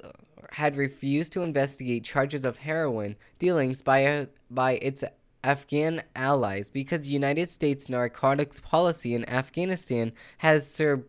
[0.52, 5.04] had refused to investigate charges of heroin dealings by a, by its
[5.44, 11.04] Afghan allies because United States narcotics policy in Afghanistan has sur-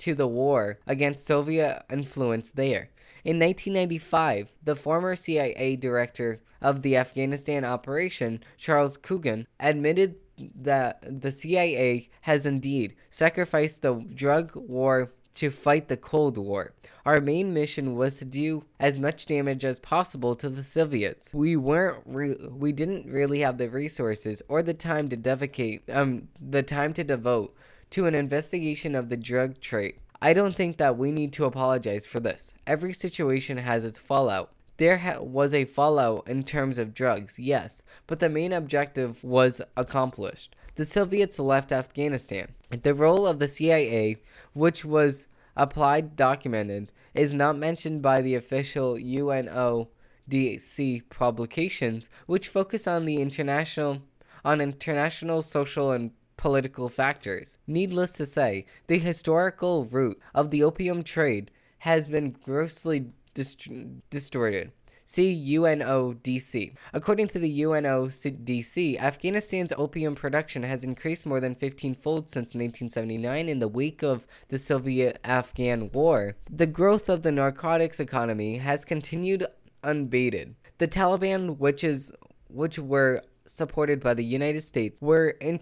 [0.00, 2.90] to the war against Soviet influence there.
[3.24, 10.16] In 1995, the former CIA director of the Afghanistan operation, Charles Coogan, admitted
[10.54, 16.72] that the CIA has indeed sacrificed the drug war to fight the Cold War.
[17.06, 21.32] Our main mission was to do as much damage as possible to the Soviets.
[21.32, 26.28] We weren't re- we didn't really have the resources or the time to dedicate um
[26.40, 27.54] the time to devote
[27.90, 29.96] to an investigation of the drug trade.
[30.22, 32.52] I don't think that we need to apologize for this.
[32.66, 34.52] Every situation has its fallout.
[34.76, 39.60] There ha- was a fallout in terms of drugs, yes, but the main objective was
[39.76, 40.56] accomplished.
[40.76, 42.54] The Soviets left Afghanistan.
[42.70, 44.16] The role of the CIA,
[44.54, 45.26] which was
[45.56, 49.88] applied documented, is not mentioned by the official UNO
[50.30, 54.02] UNODC publications, which focus on the international
[54.42, 57.58] on international social and political factors.
[57.66, 61.50] Needless to say, the historical root of the opium trade
[61.80, 63.68] has been grossly dist-
[64.08, 64.72] distorted.
[65.04, 66.72] See UNODC.
[66.94, 73.48] According to the UNODC, Afghanistan's opium production has increased more than 15 fold since 1979
[73.48, 76.36] in the wake of the Soviet Afghan War.
[76.48, 79.44] The growth of the narcotics economy has continued
[79.84, 80.54] unabated.
[80.78, 82.12] The Taliban, which is
[82.48, 85.60] which were supported by the United States, were in,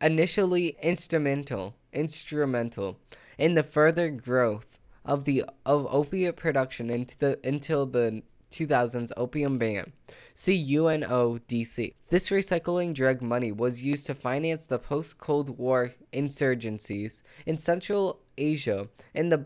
[0.00, 2.98] initially instrumental instrumental
[3.38, 9.58] in the further growth of the of opiate production into the until the 2000s opium
[9.58, 9.92] ban.
[10.34, 11.94] See UNODC.
[12.08, 18.20] This recycling drug money was used to finance the post Cold War insurgencies in Central
[18.38, 19.38] Asia and the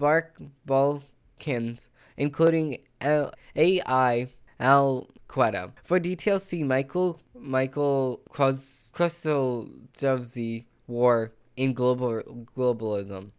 [0.67, 4.29] Balkans, including AI
[4.61, 5.73] Al Qaeda.
[5.83, 13.33] For details, see Michael Michael Krasnodevsky War in Global Globalism.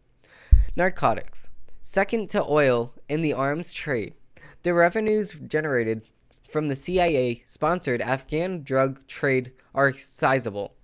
[0.75, 1.47] Narcotics.
[1.81, 4.15] Second to oil in the arms trade.
[4.63, 6.03] The revenues generated
[6.49, 10.75] from the CIA sponsored Afghan drug trade are sizable.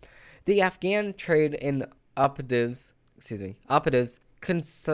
[0.45, 1.85] The Afghan trade in
[2.15, 4.89] operatives, excuse me, operatives cons-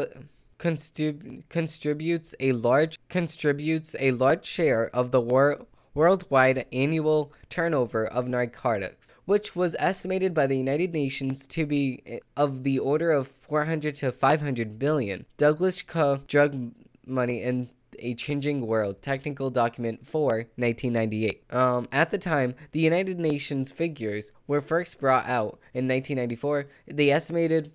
[0.57, 9.11] contributes a large contributes a large share of the war worldwide annual turnover of narcotics,
[9.25, 13.95] which was estimated by the United Nations to be eh, of the order of 400
[13.97, 15.27] to 500 billion.
[15.37, 16.71] Douglas Coe, Drug
[17.05, 21.43] Money and a Changing World, technical document for 1998.
[21.53, 26.65] Um, at the time, the United Nations figures were first brought out in 1994.
[26.87, 27.73] The estimated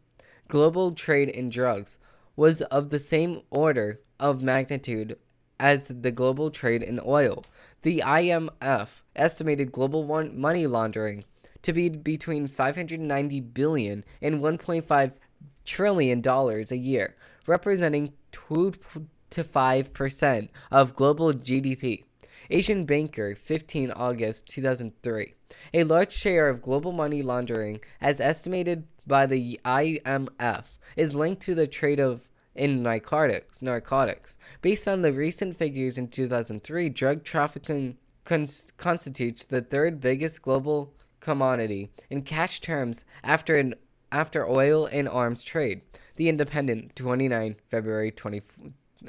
[0.49, 1.97] global trade in drugs
[2.34, 5.16] was of the same order of magnitude
[5.59, 7.44] as the global trade in oil.
[7.82, 11.24] The IMF estimated global money laundering
[11.62, 15.12] to be between 590 billion and 1.5
[15.64, 17.14] trillion dollars a year,
[17.46, 18.74] representing 2
[19.30, 22.04] to 5% of global GDP.
[22.50, 25.34] Asian Banker, 15 August 2003.
[25.74, 30.64] A large share of global money laundering, as estimated by the IMF,
[30.96, 32.28] is linked to the trade of
[32.59, 33.62] in narcotics.
[33.62, 34.36] Narcotics.
[34.61, 40.92] Based on the recent figures in 2003, drug trafficking cons- constitutes the third biggest global
[41.20, 43.74] commodity in cash terms after an
[44.11, 45.82] after oil and arms trade.
[46.16, 48.42] The Independent, 29 February 20,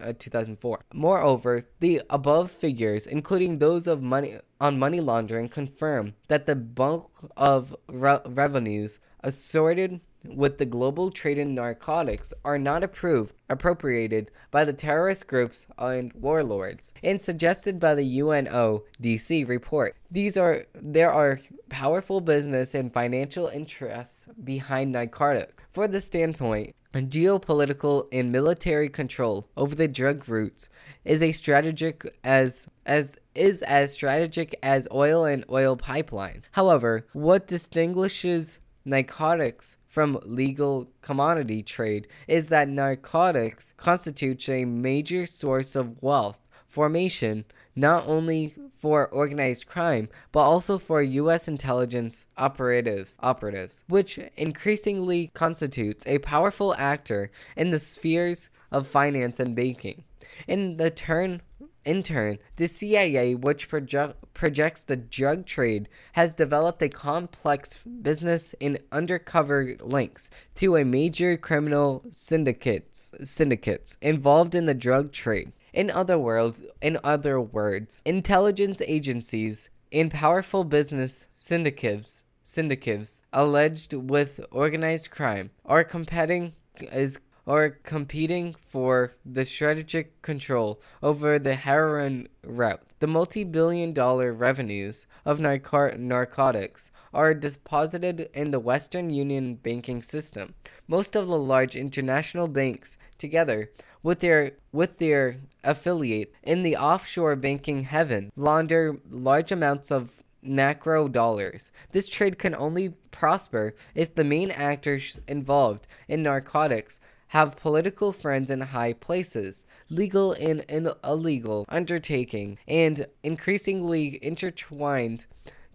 [0.02, 0.86] uh, 2004.
[0.93, 7.32] Moreover, the above figures, including those of money on money laundering, confirm that the bulk
[7.38, 14.63] of re- revenues assorted with the global trade in narcotics are not approved, appropriated by
[14.63, 19.95] the terrorist groups and warlords, and suggested by the UNODC report.
[20.11, 21.39] These are there are
[21.70, 25.55] powerful business and financial interests behind narcotics.
[25.72, 30.67] For the standpoint, geopolitical and military control over the drug routes
[31.05, 36.43] is a strategic as as is as strategic as oil and oil pipeline.
[36.51, 45.76] However, what distinguishes narcotics from legal commodity trade is that narcotics constitutes a major source
[45.76, 46.38] of wealth
[46.68, 47.44] formation
[47.76, 56.06] not only for organized crime but also for US intelligence operatives operatives which increasingly constitutes
[56.06, 60.04] a powerful actor in the spheres of finance and banking.
[60.48, 61.42] In the turn
[61.86, 68.54] in turn, the CIA, which proje- projects the drug trade, has developed a complex business
[68.60, 75.52] in undercover links to a major criminal syndicates syndicates involved in the drug trade.
[75.74, 84.40] In other words, in other words, intelligence agencies and powerful business syndicates syndicates alleged with
[84.52, 86.54] organized crime are competing
[86.92, 92.82] is are competing for the strategic control over the heroin route.
[93.00, 100.02] The multi billion dollar revenues of narco- narcotics are deposited in the Western Union banking
[100.02, 100.54] system.
[100.88, 103.72] Most of the large international banks, together
[104.04, 111.08] with their, with their affiliate in the offshore banking heaven, launder large amounts of macro
[111.08, 111.72] dollars.
[111.92, 117.00] This trade can only prosper if the main actors involved in narcotics
[117.30, 120.66] have political friends in high places, legal and,
[121.04, 125.26] illegal undertaking, and increasingly intertwined.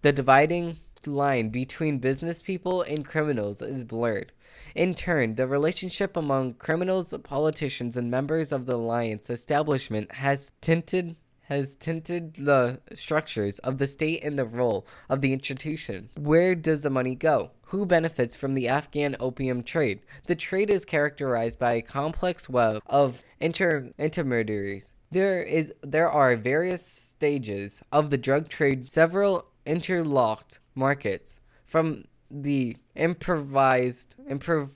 [0.02, 4.32] The dividing line between business people and criminals is blurred.
[4.74, 11.16] In turn, the relationship among criminals, politicians, and members of the alliance establishment has tinted
[11.44, 16.08] has tinted the structures of the state and the role of the institution.
[16.18, 17.50] Where does the money go?
[17.68, 20.00] Who benefits from the Afghan opium trade?
[20.26, 24.94] The trade is characterized by a complex web of inter- intermediaries.
[25.10, 32.76] There is there are various stages of the drug trade, several interlocked markets from the
[32.96, 34.70] improvised improv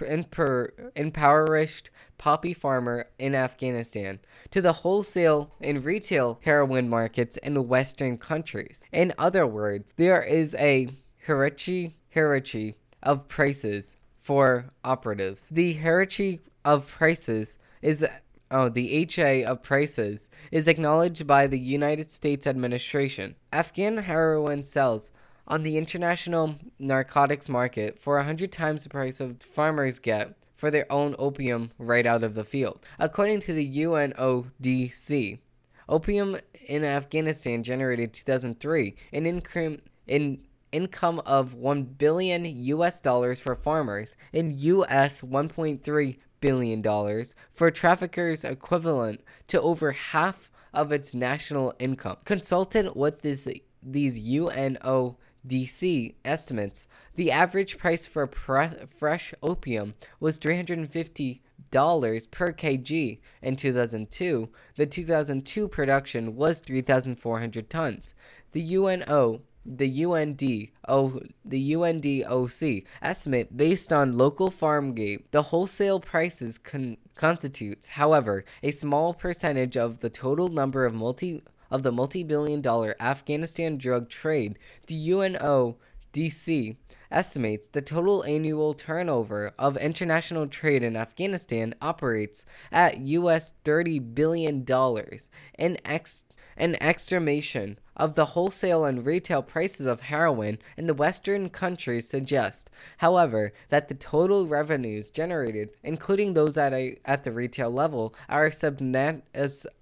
[0.00, 1.90] imper- impoverished
[2.20, 8.84] poppy farmer in Afghanistan to the wholesale and retail heroin markets in Western countries.
[8.92, 10.88] In other words, there is a
[11.26, 15.48] hierarchy, hierarchy of prices for operatives.
[15.50, 18.06] The hierarchy of prices is
[18.50, 23.34] oh, the HA of prices is acknowledged by the United States administration.
[23.50, 25.10] Afghan heroin sells
[25.48, 30.84] on the international narcotics market for 100 times the price of farmers get for their
[30.92, 32.86] own opium right out of the field.
[32.98, 35.38] According to the UNODC,
[35.88, 36.36] opium
[36.66, 40.38] in Afghanistan generated 2003 an income in
[40.70, 48.44] income of 1 billion US dollars for farmers and US 1.3 billion dollars for traffickers
[48.44, 52.18] equivalent to over half of its national income.
[52.24, 53.48] Consulted with this
[53.82, 54.18] these
[55.46, 63.56] UNODC estimates, the average price for pre- fresh opium was 350 dollars per kg in
[63.56, 64.48] 2002.
[64.76, 68.14] The 2002 production was 3,400 tons.
[68.52, 75.30] The UNO the UND oh, the UNDOC estimate based on local farm gate.
[75.32, 81.42] The wholesale prices con- constitutes, however, a small percentage of the total number of multi
[81.70, 84.58] of the multi-billion dollar Afghanistan drug trade.
[84.86, 86.76] The UNODC
[87.10, 94.64] estimates the total annual turnover of international trade in Afghanistan operates at US 30 billion
[94.64, 95.30] dollars.
[95.56, 96.24] An ex
[96.56, 102.70] an estimation of the wholesale and retail prices of heroin in the Western countries suggest,
[102.96, 108.50] however, that the total revenues generated, including those at, a, at the retail level, are,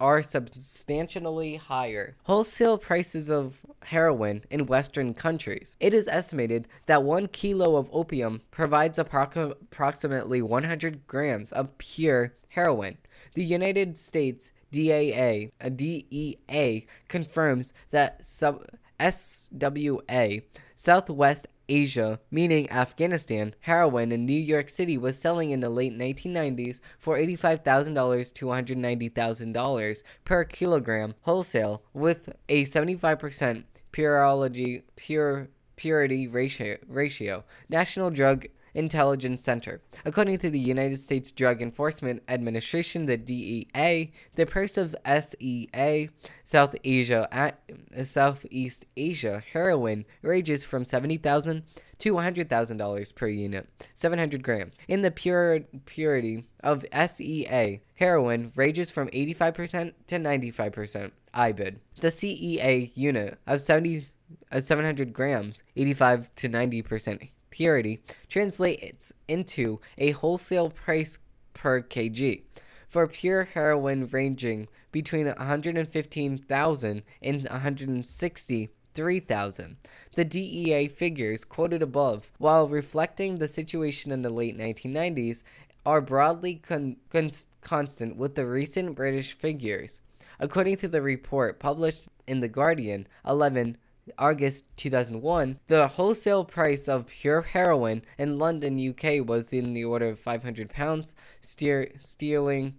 [0.01, 2.17] are substantially higher.
[2.25, 5.77] Wholesale prices of heroin in Western countries.
[5.79, 12.35] It is estimated that one kilo of opium provides appro- approximately 100 grams of pure
[12.49, 12.99] heroin.
[13.35, 18.65] The United States DAA, a DEA confirms that sub
[19.01, 20.43] SWA,
[20.75, 26.81] Southwest Asia, meaning Afghanistan, heroin in New York City was selling in the late 1990s
[26.99, 37.45] for $85,000 to $190,000 per kilogram wholesale with a 75% purology, pure, purity ratio, ratio.
[37.69, 38.47] National Drug
[38.79, 39.83] Intelligence Center.
[40.05, 46.11] According to the United States Drug Enforcement Administration, the DEA, the price of SEA,
[46.45, 51.65] South Asia, uh, Southeast Asia heroin ranges from seventy thousand
[51.99, 54.81] to $100,000 per unit, 700 grams.
[54.87, 61.79] In the pure purity of SEA, heroin ranges from 85% to 95% IBID.
[62.01, 64.07] The CEA unit of 70
[64.53, 71.19] uh, 700 grams, 85 to 90% purity translates into a wholesale price
[71.55, 72.43] per kg
[72.89, 79.77] for pure heroin ranging between 115,000 and 163,000.
[80.15, 85.43] The DEA figures quoted above, while reflecting the situation in the late 1990s,
[85.85, 87.29] are broadly con- con-
[87.61, 90.01] constant with the recent British figures.
[90.41, 93.77] According to the report published in The Guardian, 11
[94.19, 100.09] August 2001, the wholesale price of pure heroin in London, UK was in the order
[100.09, 102.75] of 500 pounds, steer- stealing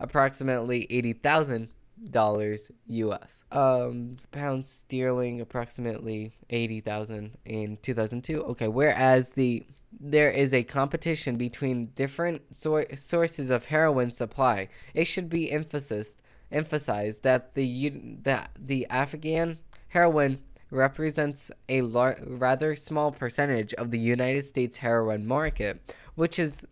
[0.00, 1.70] approximately 80,000
[2.10, 3.42] dollars US.
[3.50, 8.42] Um, pounds sterling approximately 80,000 in 2002.
[8.44, 9.66] Okay, whereas the
[10.00, 14.68] there is a competition between different sor- sources of heroin supply.
[14.94, 16.20] It should be emphasized
[16.50, 17.90] emphasized that the
[18.22, 19.58] that the Afghan
[19.88, 20.40] heroin
[20.70, 26.66] represents a lar- rather small percentage of the United States heroin market, which is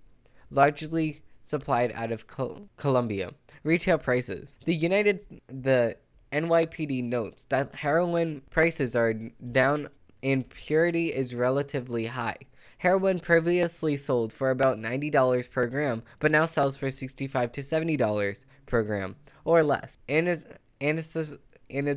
[0.50, 3.30] largely supplied out of Col- Colombia.
[3.62, 4.58] Retail prices.
[4.64, 5.96] The United the
[6.32, 9.88] NYPD notes that heroin prices are down
[10.22, 12.38] and purity is relatively high.
[12.78, 18.44] Heroin previously sold for about $90 per gram, but now sells for 65 to $70
[18.66, 19.98] per gram or less.
[20.08, 20.46] And is
[20.90, 21.88] and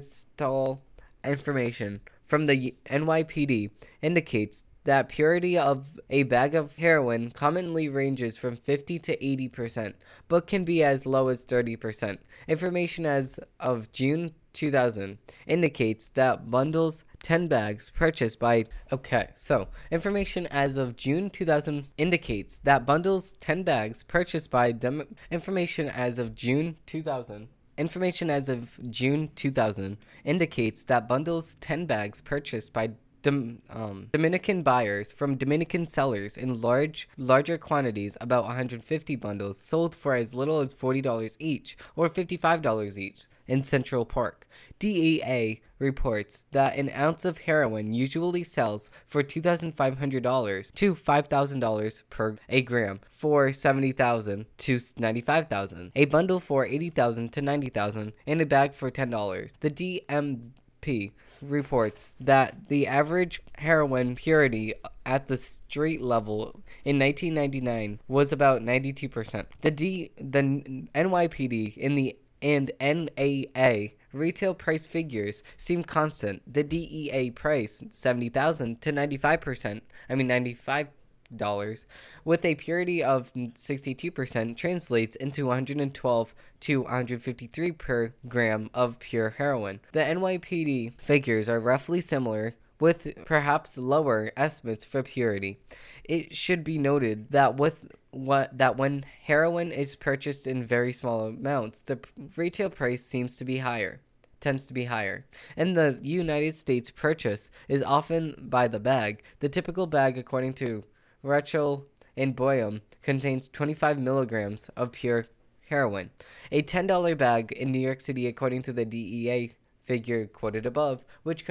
[1.24, 8.56] information from the NYPD indicates that purity of a bag of heroin commonly ranges from
[8.56, 9.94] 50 to 80%,
[10.28, 12.18] but can be as low as 30%.
[12.48, 20.48] Information as of June 2000 indicates that bundles 10 bags purchased by okay so information
[20.48, 26.34] as of june 2000 indicates that bundles 10 bags purchased by dem- information as of
[26.34, 27.48] june 2000
[27.80, 32.90] Information as of June 2000 indicates that bundles 10 bags purchased by
[33.22, 39.96] Dom, um, Dominican buyers from Dominican sellers in large, larger quantities, about 150 bundles, sold
[39.96, 44.48] for as little as $40 each or $55 each in Central Park.
[44.78, 52.62] DEA reports that an ounce of heroin usually sells for $2,500 to $5,000 per a
[52.62, 58.92] gram for 70,000 to 95,000, a bundle for 80,000 to 90,000, and a bag for
[58.92, 59.52] $10.
[59.62, 61.12] The DMP
[61.42, 64.74] reports that the average heroin purity
[65.06, 69.46] at the street level in 1999 was about 92%.
[69.62, 76.42] The D the NYPD in the and NAA retail price figures seem constant.
[76.52, 80.88] The DEA price 70,000 to 95%, I mean 95
[81.36, 81.86] dollars
[82.26, 89.80] with a purity of 62% translates into 112 to 153 per gram of pure heroin.
[89.92, 95.60] The NYPD figures are roughly similar with perhaps lower estimates for purity.
[96.04, 101.28] It should be noted that with what that when heroin is purchased in very small
[101.28, 102.00] amounts, the
[102.36, 104.02] retail price seems to be higher
[104.40, 105.26] tends to be higher.
[105.58, 109.22] In the United States, purchase is often by the bag.
[109.40, 110.84] The typical bag, according to
[111.24, 115.26] Rachel and Boyum, contains 25 milligrams of pure
[115.70, 116.12] heroin.
[116.52, 119.54] A $10 bag in New York City, according to the DEA
[119.86, 121.46] figure quoted above, which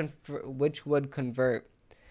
[0.44, 1.68] which would convert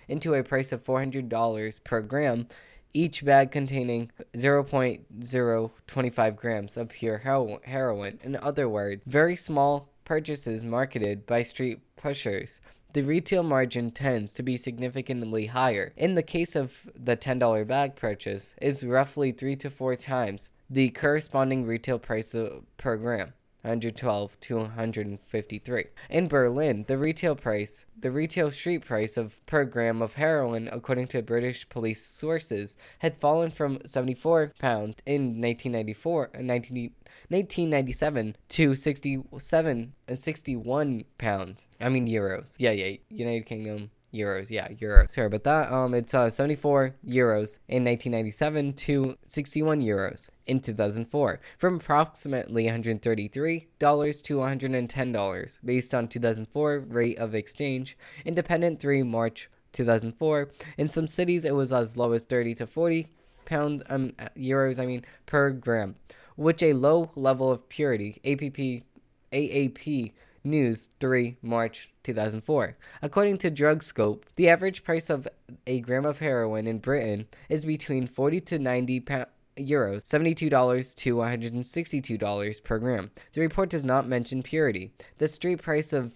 [0.08, 2.48] into a price of $400 per gram,
[2.94, 8.20] each bag containing 0.025 grams of pure hero- heroin.
[8.24, 12.62] In other words, very small purchases marketed by street pushers.
[12.94, 15.94] The retail margin tends to be significantly higher.
[15.98, 20.90] In the case of the $10 bag purchase, is roughly 3 to 4 times the
[20.90, 22.36] corresponding retail price
[22.78, 23.34] per gram.
[23.62, 25.86] 112 to 153.
[26.10, 31.08] In Berlin, the retail price, the retail street price of per gram of heroin, according
[31.08, 36.92] to British police sources, had fallen from 74 pounds in 1994, 19,
[37.30, 41.68] 1997 to 67 and 61 pounds.
[41.80, 42.56] I mean euros.
[42.58, 42.98] Yeah, yeah.
[43.10, 44.50] United Kingdom euros.
[44.50, 45.12] Yeah, euros.
[45.12, 45.72] Sorry about that.
[45.72, 53.68] Um, it's uh, 74 euros in 1997 to 61 euros in 2004, from approximately 133
[53.80, 57.98] dollars to 110 dollars based on 2004 rate of exchange.
[58.26, 60.50] Independent 3 March 2004.
[60.78, 63.08] In some cities, it was as low as 30 to 40
[63.46, 64.80] pound um euros.
[64.80, 65.96] I mean per gram,
[66.38, 68.86] which a low level of purity APP
[69.34, 70.14] AAP
[70.44, 72.78] News 3 March 2004.
[73.02, 75.28] According to DrugScope, the average price of
[75.66, 79.28] a gram of heroin in Britain is between 40 to 90 pounds
[79.58, 83.12] euros, $72 to $162 per gram.
[83.34, 84.92] The report does not mention purity.
[85.18, 86.14] The street price of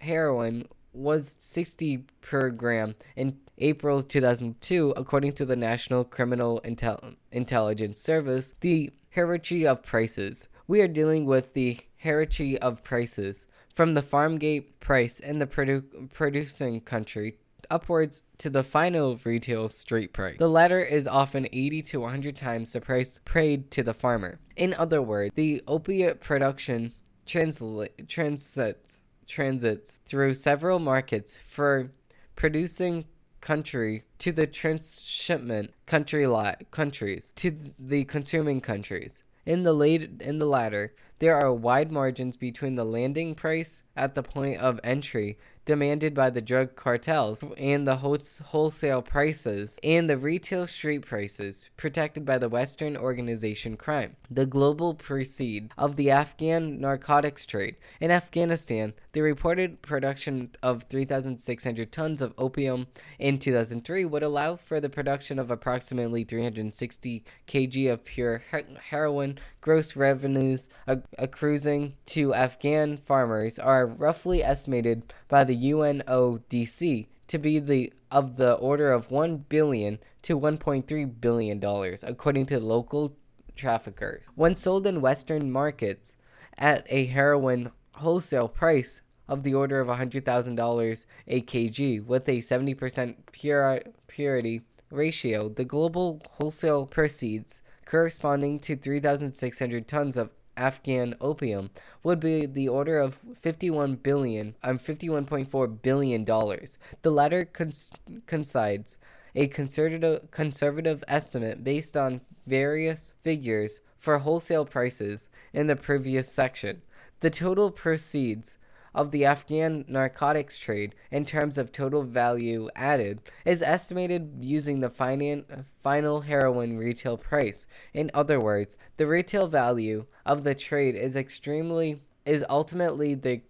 [0.00, 8.00] heroin was 60 per gram in April 2002, according to the National Criminal Intel- Intelligence
[8.00, 8.54] Service.
[8.60, 10.48] The hierarchy of prices.
[10.66, 15.46] We are dealing with the hierarchy of prices from the farm gate price in the
[15.46, 17.38] produ- producing country
[17.70, 20.36] upwards to the final retail street price.
[20.38, 24.38] The latter is often 80 to 100 times the price paid to the farmer.
[24.56, 26.92] In other words, the opiate production
[27.26, 31.90] transla- transits transits through several markets for
[32.36, 33.06] producing
[33.44, 36.26] country to the transshipment country
[36.70, 39.22] countries to the consuming countries.
[39.44, 44.14] In the late in the latter, there are wide margins between the landing price at
[44.14, 50.18] the point of entry demanded by the drug cartels and the wholesale prices and the
[50.18, 54.16] retail street prices protected by the Western organization crime.
[54.30, 57.76] The global proceed of the Afghan narcotics trade.
[58.00, 62.88] In Afghanistan, the reported production of 3,600 tons of opium
[63.18, 68.42] in 2003 would allow for the production of approximately 360 kg of pure
[68.90, 69.38] heroin.
[69.60, 77.58] Gross revenues uh, accruing to Afghan farmers are roughly estimated by the UNODC to be
[77.58, 83.16] the of the order of 1 billion to 1.3 billion dollars according to local
[83.56, 84.26] traffickers.
[84.34, 86.16] When sold in western markets
[86.58, 93.16] at a heroin wholesale price of the order of $100,000 a kg with a 70%
[93.32, 101.70] pure, purity ratio, the global wholesale proceeds corresponding to 3,600 tons of Afghan opium
[102.02, 106.78] would be the order of 51 billion um 51.4 billion dollars.
[107.02, 107.92] The latter cons-
[108.26, 108.98] coincides
[109.34, 116.82] a conservative conservative estimate based on various figures for wholesale prices in the previous section.
[117.20, 118.58] The total proceeds
[118.94, 124.90] of the Afghan narcotics trade in terms of total value added is estimated using the
[124.90, 127.66] finan- final heroin retail price.
[127.92, 133.42] In other words, the retail value of the trade is extremely is ultimately the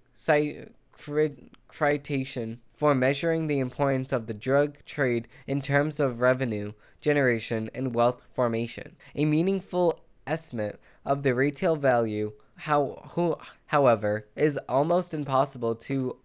[1.69, 7.95] criterion for measuring the importance of the drug trade in terms of revenue generation and
[7.95, 8.97] wealth formation.
[9.15, 13.37] A meaningful estimate of the retail value how, who,
[13.67, 16.17] however, is almost impossible to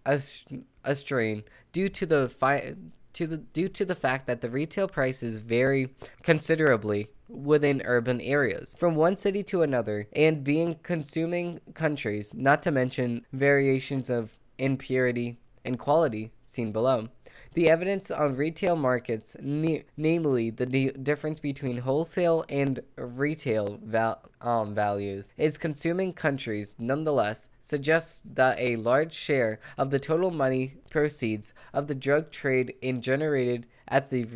[0.84, 2.74] ascertain due to the fi-
[3.12, 8.74] to the due to the fact that the retail prices vary considerably within urban areas.
[8.78, 15.38] From one city to another and being consuming countries not to mention variations of impurity
[15.64, 17.08] and quality seen below
[17.54, 25.32] the evidence on retail markets, namely the difference between wholesale and retail val- um, values,
[25.36, 31.88] is consuming countries nonetheless suggests that a large share of the total money proceeds of
[31.88, 34.26] the drug trade is generated at the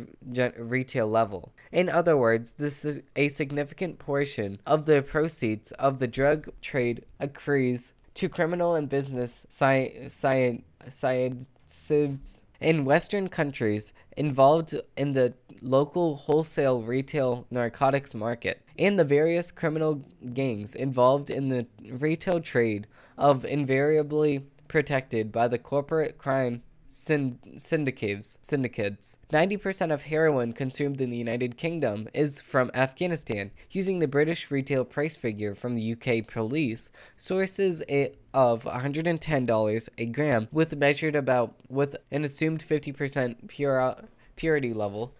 [0.57, 1.53] retail level.
[1.71, 7.05] In other words, this is a significant portion of the proceeds of the drug trade
[7.19, 10.63] accrues to criminal and business science, science,
[11.65, 19.51] science in Western countries involved in the local wholesale retail narcotics market and the various
[19.51, 20.03] criminal
[20.33, 22.87] gangs involved in the retail trade
[23.17, 26.61] of invariably protected by the corporate crime
[26.95, 28.37] syndicates.
[28.41, 29.17] Syndicates.
[29.31, 33.51] 90% of heroin consumed in the United Kingdom is from Afghanistan.
[33.69, 40.05] Using the British retail price figure from the UK police, sources eh, of $110 a
[40.05, 43.95] gram, with measured about with an assumed 50% pure,
[44.35, 45.13] purity level.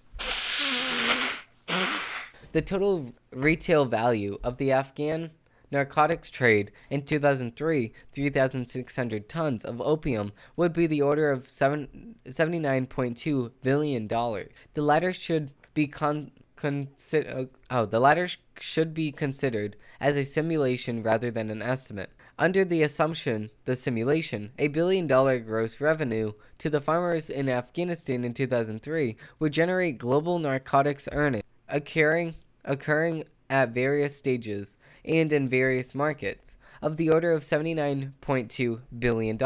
[2.53, 5.31] The total retail value of the Afghan
[5.75, 13.51] narcotics trade in 2003, 3,600 tons of opium would be the order of seven, $79.2
[13.61, 14.07] billion.
[14.07, 20.15] The latter should be con- consider uh, oh, the latter sh- should be considered as
[20.15, 22.09] a simulation rather than an estimate.
[22.39, 28.23] Under the assumption, the simulation, a billion dollar gross revenue to the farmers in Afghanistan
[28.23, 35.95] in 2003 would generate global narcotics earnings occurring occurring at various stages and in various
[35.95, 39.39] markets of the order of $79.2 billion.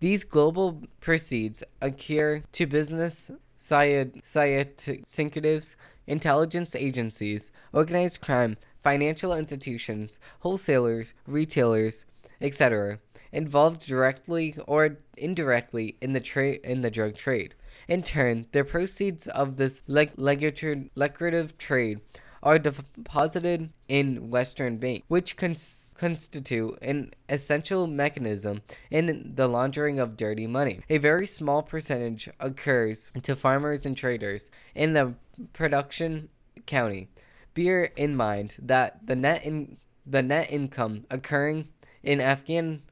[0.00, 5.76] These global proceeds occur to business scientists,
[6.06, 12.04] intelligence agencies, organized crime, financial institutions, wholesalers, retailers,
[12.40, 12.98] etc.,
[13.30, 17.54] involved directly or indirectly in the in the drug trade.
[17.88, 22.00] In turn, the proceeds of this lucrative trade
[22.42, 30.16] are deposited in Western banks, which cons- constitute an essential mechanism in the laundering of
[30.16, 30.80] dirty money.
[30.90, 35.14] A very small percentage occurs to farmers and traders in the
[35.52, 36.28] production
[36.66, 37.08] county.
[37.54, 41.68] Bear in mind that the net in the net income occurring
[42.02, 42.82] in Afghan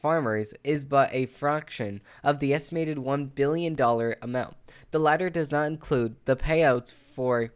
[0.00, 3.76] farmers is but a fraction of the estimated $1 billion
[4.22, 4.56] amount.
[4.90, 7.50] The latter does not include the payouts for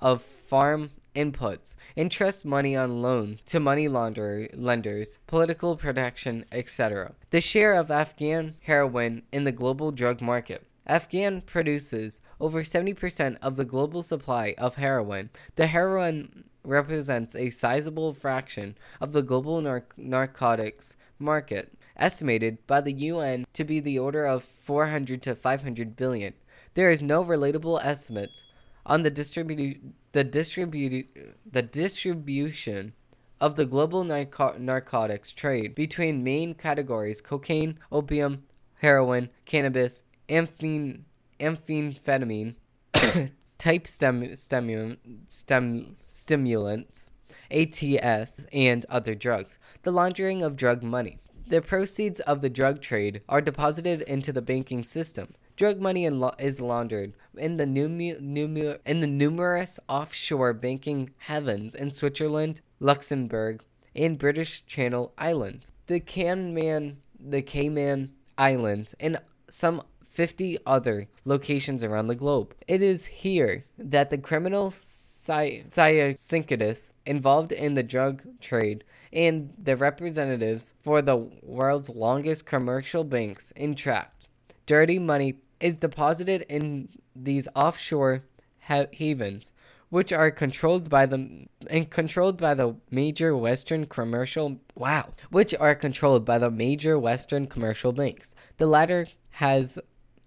[0.00, 7.14] of farm inputs, interest money on loans to money launderer, lenders, political protection, etc.
[7.30, 10.66] The share of Afghan heroin in the global drug market.
[10.86, 15.30] Afghan produces over 70% of the global supply of heroin.
[15.56, 22.92] The heroin represents a sizable fraction of the global nar- narcotics market, estimated by the
[22.92, 26.34] UN to be the order of 400 to 500 billion.
[26.74, 28.44] There is no relatable estimates
[28.86, 29.80] on the distribu-
[30.12, 31.06] the distribu-
[31.50, 32.92] the distribution
[33.40, 38.40] of the global narco- narcotics trade between main categories cocaine, opium,
[38.80, 41.00] heroin, cannabis, amphetamine,
[41.40, 42.54] amphetamine
[43.58, 47.10] type stem, stem, stem, stimulants,
[47.50, 49.58] ATS, and other drugs.
[49.82, 51.18] The laundering of drug money.
[51.46, 55.34] The proceeds of the drug trade are deposited into the banking system.
[55.56, 61.92] Drug money is laundered in the, numu- numu- in the numerous offshore banking havens in
[61.92, 63.62] Switzerland, Luxembourg,
[63.94, 72.08] and British Channel Islands, the Cayman, the Cayman Islands, and some 50 other locations around
[72.08, 72.52] the globe.
[72.66, 78.82] It is here that the criminal syndicates involved in the drug trade
[79.12, 84.26] and the representatives for the world's longest commercial banks entrapped
[84.66, 88.24] dirty money is deposited in these offshore
[88.60, 89.52] ha- havens,
[89.88, 95.74] which are controlled by the and controlled by the major Western commercial wow, which are
[95.74, 98.34] controlled by the major Western commercial banks.
[98.56, 99.78] The latter has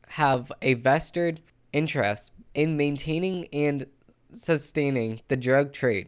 [0.09, 1.41] have a vested
[1.73, 3.86] interest in maintaining and
[4.34, 6.07] sustaining the drug trade.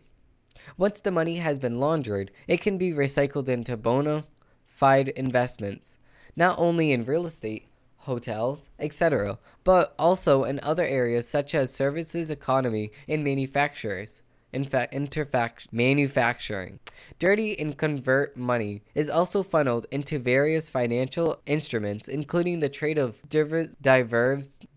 [0.77, 4.25] Once the money has been laundered, it can be recycled into bona
[4.67, 5.97] fide investments,
[6.35, 7.68] not only in real estate,
[7.99, 14.21] hotels, etc., but also in other areas such as services economy and manufacturers.
[14.51, 16.79] In fact, interfact- manufacturing.
[17.19, 23.21] Dirty and convert money is also funneled into various financial instruments, including the trade of
[23.29, 23.67] diver-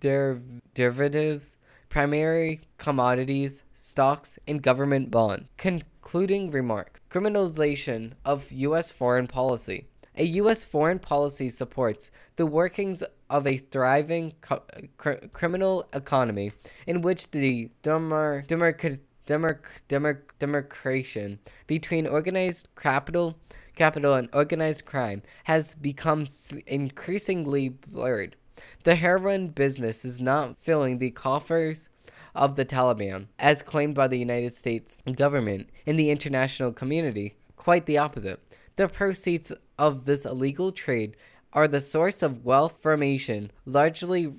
[0.00, 0.40] der-
[0.74, 1.56] derivatives,
[1.88, 5.48] primary commodities, stocks, and government bonds.
[5.56, 8.90] Concluding remarks Criminalization of U.S.
[8.90, 9.86] foreign policy.
[10.16, 10.62] A U.S.
[10.62, 14.62] foreign policy supports the workings of a thriving co-
[14.98, 16.52] cr- criminal economy
[16.86, 18.76] in which the demar- demar-
[19.24, 23.38] demar- demar- demarcation between organized capital,
[23.74, 26.26] capital and organized crime has become
[26.66, 28.36] increasingly blurred.
[28.84, 31.88] The heroin business is not filling the coffers
[32.34, 37.34] of the Taliban, as claimed by the United States government and the international community.
[37.56, 38.40] Quite the opposite.
[38.76, 39.52] The proceeds
[39.82, 41.16] of this illegal trade
[41.52, 44.32] are the source of wealth formation, largely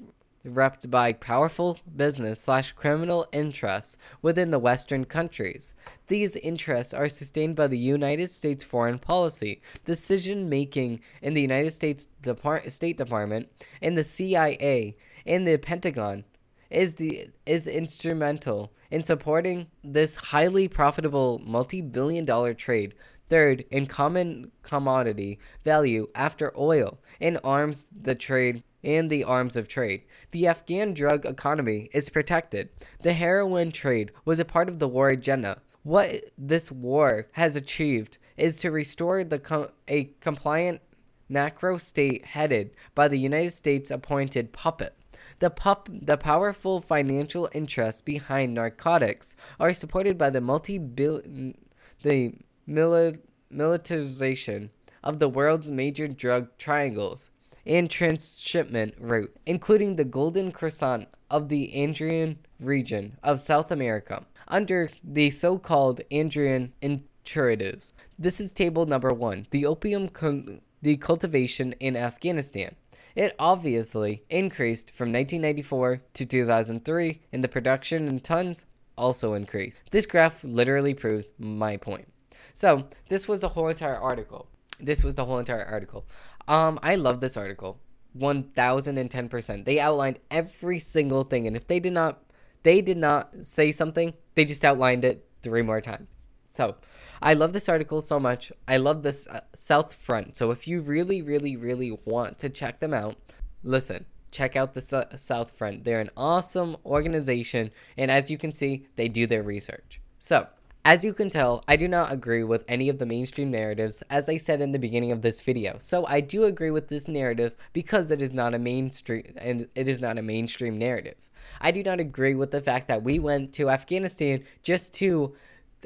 [0.48, 5.74] repped by powerful business slash criminal interests within the Western countries.
[6.08, 11.72] These interests are sustained by the United States foreign policy, decision making in the United
[11.72, 13.50] States Depart- State Department,
[13.82, 16.24] and the CIA, and the Pentagon.
[16.70, 22.96] Is the is instrumental in supporting this highly profitable multi-billion dollar trade
[23.34, 29.68] third in common commodity value after oil and arms the trade and the arms of
[29.68, 30.04] trade.
[30.30, 32.70] The Afghan drug economy is protected.
[33.02, 35.64] The heroin trade was a part of the war agenda.
[35.82, 40.82] What this war has achieved is to restore the com- a compliant
[41.28, 44.94] macro state headed by the United States appointed puppet.
[45.40, 51.58] The pup the powerful financial interests behind narcotics are supported by the multi billion
[52.04, 52.36] the
[52.68, 54.72] mili- militarization
[55.04, 57.30] of the world's major drug triangles
[57.66, 64.92] and transshipment route, including the Golden Croissant of the Andean region of South America, under
[65.04, 67.94] the so called Andean Intuitives.
[68.20, 72.76] This is table number one the opium con- the cultivation in Afghanistan.
[73.16, 78.66] It obviously increased from 1994 to 2003, and the production in tons
[78.98, 79.80] also increased.
[79.92, 82.08] This graph literally proves my point.
[82.54, 84.48] So, this was the whole entire article.
[84.80, 86.06] This was the whole entire article.
[86.48, 87.80] Um, I love this article.
[88.18, 89.66] 1010%.
[89.66, 92.20] They outlined every single thing and if they did not
[92.62, 96.16] they did not say something, they just outlined it three more times.
[96.50, 96.76] So,
[97.22, 98.52] I love this article so much.
[98.68, 100.38] I love this uh, South Front.
[100.38, 103.16] So, if you really really really want to check them out,
[103.64, 104.06] listen.
[104.32, 104.82] Check out the
[105.16, 105.84] South Front.
[105.84, 110.02] They're an awesome organization and as you can see, they do their research.
[110.18, 110.48] So,
[110.86, 114.28] as you can tell, I do not agree with any of the mainstream narratives as
[114.28, 115.78] I said in the beginning of this video.
[115.80, 119.88] So I do agree with this narrative because it is not a mainstream and it
[119.88, 121.16] is not a mainstream narrative.
[121.62, 125.36] I do not agree with the fact that we went to Afghanistan just to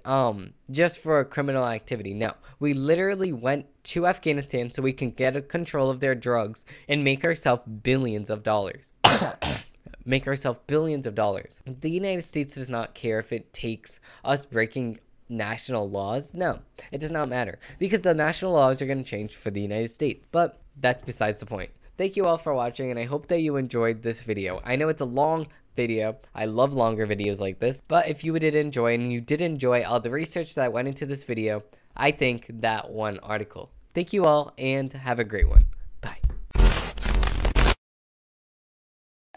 [0.05, 2.15] um just for a criminal activity.
[2.15, 2.33] No.
[2.59, 7.03] We literally went to Afghanistan so we can get a control of their drugs and
[7.03, 8.93] make ourselves billions of dollars.
[10.07, 11.61] make ourselves billions of dollars.
[11.65, 14.99] The United States does not care if it takes us breaking
[15.29, 16.33] national laws.
[16.33, 16.59] No,
[16.91, 19.89] it does not matter because the national laws are going to change for the United
[19.89, 20.27] States.
[20.31, 21.71] But that's besides the point.
[21.97, 24.61] Thank you all for watching, and I hope that you enjoyed this video.
[24.63, 26.17] I know it's a long video.
[26.33, 27.81] I love longer videos like this.
[27.81, 31.05] But if you did enjoy and you did enjoy all the research that went into
[31.05, 31.63] this video,
[31.95, 33.71] I think that one article.
[33.93, 35.65] Thank you all and have a great one.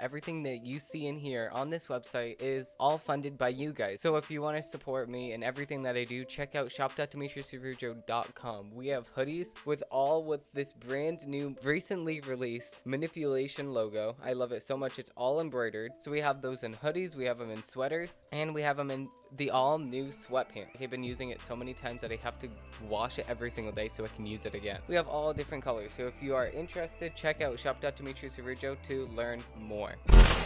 [0.01, 4.01] Everything that you see in here on this website is all funded by you guys.
[4.01, 8.71] So if you want to support me and everything that I do, check out shop.demetriusaraujo.com.
[8.75, 14.17] We have hoodies with all with this brand new, recently released manipulation logo.
[14.25, 14.99] I love it so much.
[14.99, 15.93] It's all embroidered.
[15.99, 18.91] So we have those in hoodies, we have them in sweaters, and we have them
[18.91, 20.81] in the all new sweatpants.
[20.81, 22.49] I've been using it so many times that I have to
[22.89, 24.81] wash it every single day so I can use it again.
[24.89, 25.93] We have all different colors.
[25.95, 30.41] So if you are interested, check out shop.demetriusaraujo to learn more more.